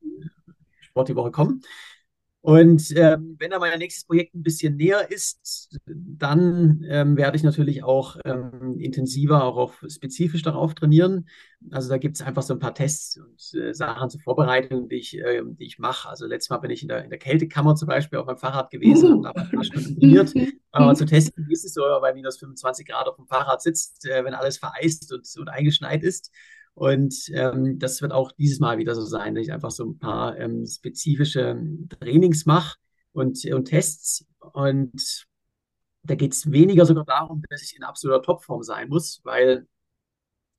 Sport 0.80 1.08
die 1.08 1.16
Woche 1.16 1.30
komme. 1.30 1.58
Und 2.42 2.92
ähm, 2.96 3.36
wenn 3.38 3.52
da 3.52 3.60
mein 3.60 3.78
nächstes 3.78 4.04
Projekt 4.04 4.34
ein 4.34 4.42
bisschen 4.42 4.76
näher 4.76 5.08
ist, 5.12 5.78
dann 5.86 6.84
ähm, 6.88 7.16
werde 7.16 7.36
ich 7.36 7.44
natürlich 7.44 7.84
auch 7.84 8.16
ähm, 8.24 8.78
intensiver, 8.80 9.44
auch 9.44 9.56
auf, 9.56 9.84
spezifisch 9.88 10.42
darauf 10.42 10.74
trainieren. 10.74 11.28
Also 11.70 11.88
da 11.88 11.98
gibt 11.98 12.16
es 12.16 12.22
einfach 12.22 12.42
so 12.42 12.54
ein 12.54 12.58
paar 12.58 12.74
Tests 12.74 13.16
und 13.16 13.60
äh, 13.60 13.72
Sachen 13.72 14.10
zur 14.10 14.20
Vorbereitung, 14.22 14.88
die 14.88 14.96
ich, 14.96 15.16
äh, 15.16 15.42
die 15.44 15.66
ich 15.66 15.78
mache. 15.78 16.08
Also 16.08 16.26
letztes 16.26 16.50
Mal 16.50 16.58
bin 16.58 16.72
ich 16.72 16.82
in 16.82 16.88
der, 16.88 17.04
in 17.04 17.10
der 17.10 17.20
Kältekammer 17.20 17.76
zum 17.76 17.86
Beispiel 17.86 18.18
auf 18.18 18.26
meinem 18.26 18.38
Fahrrad 18.38 18.70
gewesen 18.70 19.12
und 19.18 19.26
habe 19.26 19.42
ein 19.42 19.50
paar 19.50 19.62
Stunden 19.62 20.00
trainiert, 20.00 20.34
aber 20.72 20.96
zu 20.96 21.06
testen, 21.06 21.46
wie 21.46 21.52
ist 21.52 21.64
es 21.64 21.74
so, 21.74 21.82
bei 22.00 22.12
minus 22.12 22.38
25 22.38 22.88
Grad 22.88 23.06
auf 23.06 23.14
dem 23.14 23.26
Fahrrad 23.28 23.62
sitzt, 23.62 24.04
äh, 24.04 24.24
wenn 24.24 24.34
alles 24.34 24.58
vereist 24.58 25.12
und, 25.12 25.28
und 25.38 25.48
eingeschneit 25.48 26.02
ist. 26.02 26.32
Und 26.74 27.14
ähm, 27.34 27.78
das 27.78 28.00
wird 28.00 28.12
auch 28.12 28.32
dieses 28.32 28.58
Mal 28.60 28.78
wieder 28.78 28.94
so 28.94 29.04
sein, 29.04 29.34
dass 29.34 29.44
ich 29.44 29.52
einfach 29.52 29.70
so 29.70 29.84
ein 29.84 29.98
paar 29.98 30.38
ähm, 30.38 30.66
spezifische 30.66 31.60
Trainings 32.00 32.46
mache 32.46 32.76
und, 33.12 33.44
und 33.52 33.64
Tests. 33.66 34.26
Und 34.38 35.26
da 36.02 36.14
geht 36.14 36.32
es 36.32 36.50
weniger 36.50 36.86
sogar 36.86 37.04
darum, 37.04 37.42
dass 37.50 37.62
ich 37.62 37.76
in 37.76 37.84
absoluter 37.84 38.22
Topform 38.22 38.62
sein 38.62 38.88
muss, 38.88 39.20
weil 39.24 39.66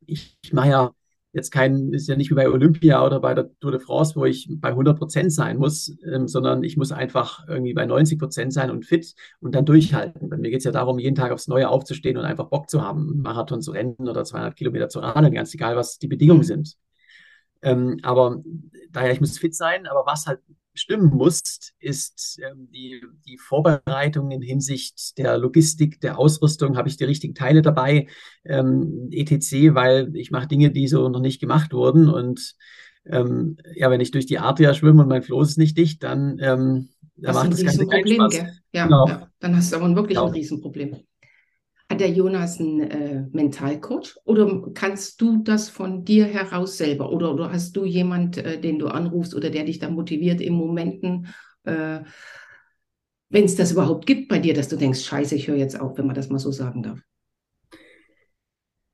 ich, 0.06 0.38
ich 0.42 0.54
mache 0.54 0.70
ja 0.70 0.92
jetzt 1.34 1.52
kein, 1.52 1.92
ist 1.92 2.08
ja 2.08 2.16
nicht 2.16 2.30
wie 2.30 2.36
bei 2.36 2.48
Olympia 2.48 3.04
oder 3.04 3.20
bei 3.20 3.34
der 3.34 3.50
Tour 3.60 3.72
de 3.72 3.80
France, 3.80 4.16
wo 4.16 4.24
ich 4.24 4.48
bei 4.50 4.70
100 4.70 4.98
Prozent 4.98 5.34
sein 5.34 5.58
muss, 5.58 5.96
ähm, 6.06 6.28
sondern 6.28 6.64
ich 6.64 6.78
muss 6.78 6.92
einfach 6.92 7.48
irgendwie 7.48 7.74
bei 7.74 7.86
90 7.86 8.20
Prozent 8.20 8.54
sein 8.54 8.70
und 8.70 8.86
fit 8.86 9.16
und 9.42 9.56
dann 9.56 9.66
durchhalten. 9.66 10.30
Bei 10.30 10.38
mir 10.38 10.52
geht 10.52 10.60
es 10.60 10.66
ja 10.66 10.72
darum, 10.72 11.00
jeden 11.00 11.16
Tag 11.16 11.32
aufs 11.32 11.48
Neue 11.48 11.70
aufzustehen 11.70 12.18
und 12.18 12.26
einfach 12.26 12.46
Bock 12.46 12.70
zu 12.70 12.82
haben, 12.84 13.22
Marathon 13.22 13.62
zu 13.62 13.72
rennen 13.72 13.96
oder 14.00 14.24
200 14.24 14.56
Kilometer 14.56 14.90
zu 14.90 15.00
radeln, 15.00 15.34
ganz 15.34 15.54
egal, 15.54 15.76
was 15.76 15.98
die 15.98 16.08
Bedingungen 16.08 16.44
sind. 16.44 16.78
Ähm, 17.64 17.98
aber 18.04 18.44
daher, 18.92 19.12
ich 19.12 19.20
muss 19.20 19.40
fit 19.40 19.56
sein, 19.56 19.88
aber 19.88 20.06
was 20.06 20.28
halt 20.28 20.40
stimmen 20.74 21.10
muss, 21.16 21.42
ist 21.80 22.40
ähm, 22.44 22.70
die, 22.72 23.02
die 23.28 23.38
Vorbereitung 23.38 24.32
in 24.32 24.42
Hinsicht 24.42 25.18
der 25.18 25.38
Logistik, 25.38 26.02
der 26.02 26.18
Ausrüstung. 26.18 26.78
Habe 26.78 26.90
ich 26.90 26.98
die 26.98 27.04
richtigen 27.04 27.36
Teile 27.36 27.62
dabei, 27.62 28.08
ähm, 28.46 29.10
etc., 29.12 29.74
weil 29.74 30.16
ich 30.16 30.32
mache 30.32 30.48
Dinge, 30.48 30.72
die 30.72 30.88
so 30.88 31.10
noch 31.10 31.20
nicht 31.20 31.40
gemacht 31.40 31.74
wurden. 31.74 32.10
Und 32.10 32.56
ähm, 33.06 33.58
ja, 33.76 33.92
wenn 33.92 34.02
ich 34.02 34.12
durch 34.12 34.26
die 34.26 34.40
Adria 34.40 34.74
schwimme 34.74 35.02
und 35.02 35.10
mein 35.10 35.24
Floß 35.24 35.50
ist 35.50 35.58
nicht 35.58 35.78
dicht, 35.78 36.04
dann, 36.04 36.40
ähm, 36.40 36.90
dann 37.16 37.36
macht 37.36 37.54
das 37.54 37.64
Ganze 37.64 37.88
keinen 37.88 38.08
Spaß. 38.08 38.38
Ja, 38.74 38.86
genau. 38.86 39.08
ja, 39.08 39.28
dann 39.40 39.56
hast 39.56 39.72
du 39.72 39.78
aber 39.78 39.96
wirklich 39.96 40.18
genau. 40.18 40.28
ein 40.28 40.34
Riesenproblem. 40.34 40.98
Hat 41.94 42.00
der 42.00 42.10
Jonas 42.10 42.60
einen 42.60 42.80
äh, 42.82 43.28
Mentalcoach 43.34 44.18
oder 44.24 44.64
kannst 44.74 45.22
du 45.22 45.44
das 45.44 45.70
von 45.70 46.04
dir 46.04 46.26
heraus 46.26 46.76
selber? 46.76 47.12
Oder, 47.12 47.32
oder 47.32 47.52
hast 47.52 47.78
du 47.78 47.86
jemand, 47.86 48.36
äh, 48.38 48.60
den 48.60 48.80
du 48.80 48.88
anrufst 48.88 49.36
oder 49.36 49.52
der 49.52 49.64
dich 49.64 49.78
da 49.78 49.92
motiviert 49.92 50.42
in 50.42 50.54
Momenten, 50.54 51.28
äh, 51.66 52.00
wenn 53.30 53.44
es 53.46 53.56
das 53.56 53.74
überhaupt 53.74 54.08
gibt 54.08 54.28
bei 54.28 54.40
dir, 54.40 54.56
dass 54.56 54.70
du 54.70 54.76
denkst, 54.76 55.02
scheiße, 55.02 55.36
ich 55.36 55.48
höre 55.48 55.58
jetzt 55.58 55.80
auf, 55.80 55.96
wenn 55.96 56.08
man 56.08 56.16
das 56.16 56.30
mal 56.30 56.40
so 56.40 56.52
sagen 56.52 56.82
darf? 56.82 57.00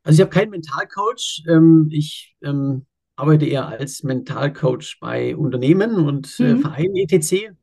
Also 0.03 0.17
ich 0.17 0.19
habe 0.19 0.37
keinen 0.37 0.49
Mentalcoach. 0.49 1.45
Ähm, 1.47 1.87
ich 1.93 2.35
ähm, 2.41 2.85
arbeite 3.15 3.45
eher 3.45 3.69
als 3.69 4.03
Mentalcoach 4.03 4.97
bei 4.99 5.37
Unternehmen 5.37 6.05
und 6.05 6.37
äh, 6.41 6.55
mhm. 6.55 6.59
Vereinen 6.59 6.97
etc. 6.97 7.53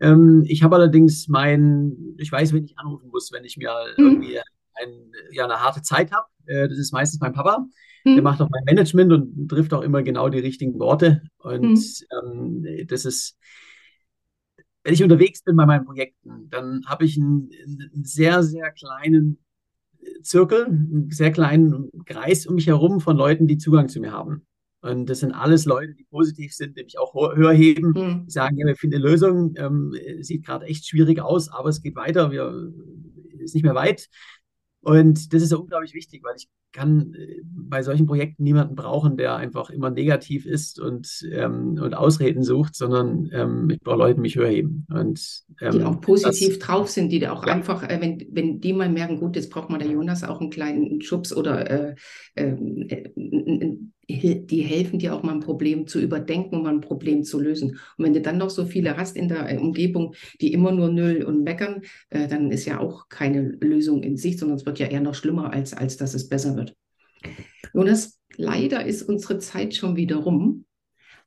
Ähm, 0.00 0.44
ich 0.46 0.62
habe 0.62 0.76
allerdings 0.76 1.28
mein, 1.28 2.14
ich 2.18 2.30
weiß, 2.30 2.52
wen 2.52 2.66
ich 2.66 2.78
anrufen 2.78 3.08
muss, 3.08 3.32
wenn 3.32 3.46
ich 3.46 3.56
mir 3.56 3.72
mhm. 3.96 4.04
irgendwie 4.04 4.38
ein, 4.74 5.12
ja, 5.32 5.44
eine 5.44 5.60
harte 5.60 5.82
Zeit 5.82 6.12
habe. 6.12 6.26
Äh, 6.46 6.68
das 6.68 6.78
ist 6.78 6.92
meistens 6.92 7.20
mein 7.20 7.32
Papa. 7.32 7.66
Mhm. 8.04 8.14
Der 8.14 8.22
macht 8.22 8.40
auch 8.40 8.50
mein 8.50 8.64
Management 8.64 9.12
und 9.12 9.48
trifft 9.48 9.72
auch 9.74 9.82
immer 9.82 10.02
genau 10.02 10.28
die 10.28 10.40
richtigen 10.40 10.78
Worte. 10.78 11.22
Und 11.38 11.62
mhm. 11.62 12.62
ähm, 12.64 12.86
das 12.86 13.04
ist, 13.04 13.38
wenn 14.84 14.94
ich 14.94 15.02
unterwegs 15.02 15.42
bin 15.42 15.56
bei 15.56 15.66
meinen 15.66 15.84
Projekten, 15.84 16.48
dann 16.50 16.82
habe 16.86 17.04
ich 17.04 17.16
einen, 17.16 17.50
einen, 17.64 18.04
sehr, 18.04 18.42
sehr 18.42 18.70
kleinen 18.72 19.38
Zirkel, 20.22 20.66
einen 20.66 21.10
sehr 21.10 21.30
kleinen 21.30 21.90
Kreis 22.06 22.46
um 22.46 22.56
mich 22.56 22.66
herum 22.66 23.00
von 23.00 23.16
Leuten, 23.16 23.46
die 23.46 23.58
Zugang 23.58 23.88
zu 23.88 24.00
mir 24.00 24.12
haben. 24.12 24.46
Und 24.80 25.08
das 25.08 25.20
sind 25.20 25.30
alles 25.30 25.64
Leute, 25.64 25.94
die 25.94 26.02
positiv 26.10 26.52
sind, 26.52 26.76
die 26.76 26.82
mich 26.82 26.98
auch 26.98 27.14
höher 27.14 27.52
heben, 27.52 27.90
mhm. 27.90 28.24
die 28.26 28.32
sagen, 28.32 28.58
ja, 28.58 28.66
wir 28.66 28.74
finden 28.74 28.96
eine 28.96 29.04
Lösung, 29.04 29.54
ähm, 29.56 29.94
sieht 30.22 30.44
gerade 30.44 30.66
echt 30.66 30.88
schwierig 30.88 31.20
aus, 31.20 31.48
aber 31.48 31.68
es 31.68 31.82
geht 31.82 31.94
weiter, 31.94 32.32
wir 32.32 32.72
ist 33.38 33.54
nicht 33.54 33.64
mehr 33.64 33.74
weit. 33.74 34.08
Und 34.82 35.32
das 35.32 35.42
ist 35.42 35.52
ja 35.52 35.58
unglaublich 35.58 35.94
wichtig, 35.94 36.22
weil 36.24 36.34
ich 36.36 36.48
kann 36.72 37.14
äh, 37.14 37.40
bei 37.44 37.82
solchen 37.82 38.06
Projekten 38.06 38.42
niemanden 38.42 38.74
brauchen, 38.74 39.16
der 39.16 39.36
einfach 39.36 39.70
immer 39.70 39.90
negativ 39.90 40.44
ist 40.44 40.80
und, 40.80 41.24
ähm, 41.30 41.78
und 41.80 41.94
Ausreden 41.94 42.42
sucht, 42.42 42.74
sondern 42.74 43.30
ähm, 43.32 43.70
ich 43.70 43.80
brauche 43.80 43.98
Leute, 43.98 44.16
die 44.16 44.22
mich 44.22 44.36
hören. 44.36 44.86
Und, 44.92 45.44
ähm, 45.60 45.72
die 45.72 45.82
auch 45.84 46.00
positiv 46.00 46.58
das, 46.58 46.66
drauf 46.66 46.90
sind, 46.90 47.10
die 47.10 47.20
da 47.20 47.32
auch 47.32 47.46
ja. 47.46 47.52
einfach, 47.52 47.88
äh, 47.88 48.00
wenn, 48.00 48.26
wenn 48.32 48.60
die 48.60 48.72
mal 48.72 48.88
merken, 48.88 49.20
gut, 49.20 49.36
jetzt 49.36 49.50
braucht 49.50 49.70
man 49.70 49.78
der 49.78 49.88
Jonas 49.88 50.24
auch 50.24 50.40
einen 50.40 50.50
kleinen 50.50 51.00
Schubs 51.00 51.34
oder 51.34 51.70
äh, 51.70 51.94
ähm, 52.34 52.86
äh, 52.88 53.76
die 54.20 54.62
helfen 54.62 54.98
dir 54.98 55.14
auch 55.14 55.22
mal 55.22 55.34
ein 55.34 55.40
Problem 55.40 55.86
zu 55.86 56.00
überdenken 56.00 56.62
mal 56.62 56.74
ein 56.74 56.80
Problem 56.80 57.24
zu 57.24 57.40
lösen. 57.40 57.78
Und 57.96 58.04
wenn 58.04 58.12
du 58.12 58.20
dann 58.20 58.38
noch 58.38 58.50
so 58.50 58.64
viele 58.64 58.96
hast 58.96 59.16
in 59.16 59.28
der 59.28 59.50
äh, 59.50 59.58
Umgebung, 59.58 60.14
die 60.40 60.52
immer 60.52 60.72
nur 60.72 60.90
nöll 60.90 61.22
und 61.22 61.42
meckern, 61.42 61.82
äh, 62.10 62.28
dann 62.28 62.50
ist 62.50 62.64
ja 62.64 62.78
auch 62.78 63.08
keine 63.08 63.42
Lösung 63.60 64.02
in 64.02 64.16
Sicht, 64.16 64.38
sondern 64.38 64.58
es 64.58 64.66
wird 64.66 64.78
ja 64.78 64.86
eher 64.86 65.00
noch 65.00 65.14
schlimmer, 65.14 65.52
als, 65.52 65.74
als 65.74 65.96
dass 65.96 66.14
es 66.14 66.28
besser 66.28 66.56
wird. 66.56 66.74
Jonas, 67.74 68.18
leider 68.36 68.84
ist 68.84 69.02
unsere 69.02 69.38
Zeit 69.38 69.74
schon 69.74 69.96
wieder 69.96 70.16
rum. 70.16 70.64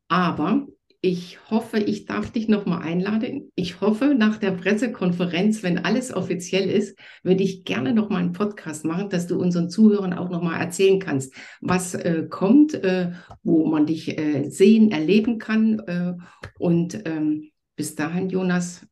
Aber 0.07 0.67
ich 1.05 1.37
hoffe, 1.51 1.77
ich 1.77 2.05
darf 2.05 2.31
dich 2.31 2.47
nochmal 2.47 2.81
einladen. 2.81 3.51
Ich 3.53 3.79
hoffe, 3.79 4.15
nach 4.17 4.37
der 4.37 4.49
Pressekonferenz, 4.49 5.61
wenn 5.61 5.77
alles 5.77 6.11
offiziell 6.11 6.67
ist, 6.67 6.97
würde 7.21 7.43
ich 7.43 7.63
gerne 7.63 7.93
nochmal 7.93 8.23
einen 8.23 8.31
Podcast 8.31 8.85
machen, 8.85 9.09
dass 9.09 9.27
du 9.27 9.39
unseren 9.39 9.69
Zuhörern 9.69 10.13
auch 10.13 10.31
nochmal 10.31 10.59
erzählen 10.59 10.99
kannst, 10.99 11.35
was 11.61 11.93
äh, 11.93 12.25
kommt, 12.27 12.73
äh, 12.73 13.11
wo 13.43 13.67
man 13.67 13.85
dich 13.85 14.17
äh, 14.17 14.49
sehen, 14.49 14.89
erleben 14.89 15.37
kann. 15.37 15.77
Äh, 15.81 16.13
und 16.57 16.99
ähm, 17.05 17.51
bis 17.75 17.93
dahin, 17.93 18.31
Jonas, 18.31 18.87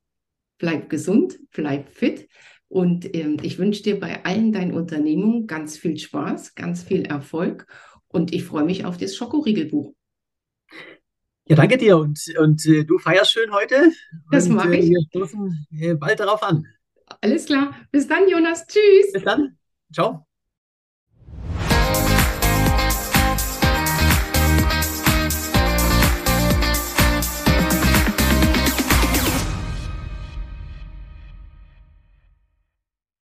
bleib 0.60 0.92
gesund, 0.92 1.40
bleib 1.52 1.90
fit. 1.90 2.28
Und 2.68 3.16
ähm, 3.16 3.38
ich 3.42 3.58
wünsche 3.58 3.82
dir 3.82 4.00
bei 4.00 4.24
allen 4.24 4.52
deinen 4.52 4.76
Unternehmungen 4.76 5.48
ganz 5.48 5.80
viel 5.80 5.98
Spaß, 5.98 6.54
ganz 6.54 6.84
viel 6.84 7.08
Erfolg. 7.08 7.66
Und 8.08 8.36
ich 8.36 8.44
freue 8.44 8.66
mich 8.66 8.86
auf 8.86 8.98
das 8.98 9.16
Schokoriegelbuch. 9.16 9.96
Ja, 11.46 11.56
danke 11.58 11.78
dir 11.78 11.98
und, 11.98 12.20
und 12.40 12.66
äh, 12.66 12.86
du 12.86 12.98
feierst 13.00 13.32
schön 13.34 13.52
heute. 13.54 13.92
Das 14.32 14.48
und, 14.48 14.56
mache 14.56 14.76
äh, 14.76 14.80
ich. 14.80 14.90
wir 14.90 15.02
stoßen 15.10 15.68
äh, 15.78 15.94
bald 15.96 16.20
darauf 16.20 16.42
an. 16.42 16.66
Alles 17.22 17.46
klar. 17.46 17.76
Bis 17.92 18.08
dann, 18.08 18.30
Jonas. 18.30 18.66
Tschüss. 18.66 19.12
Bis 19.12 19.24
dann. 19.24 19.58
Ciao. 19.94 20.26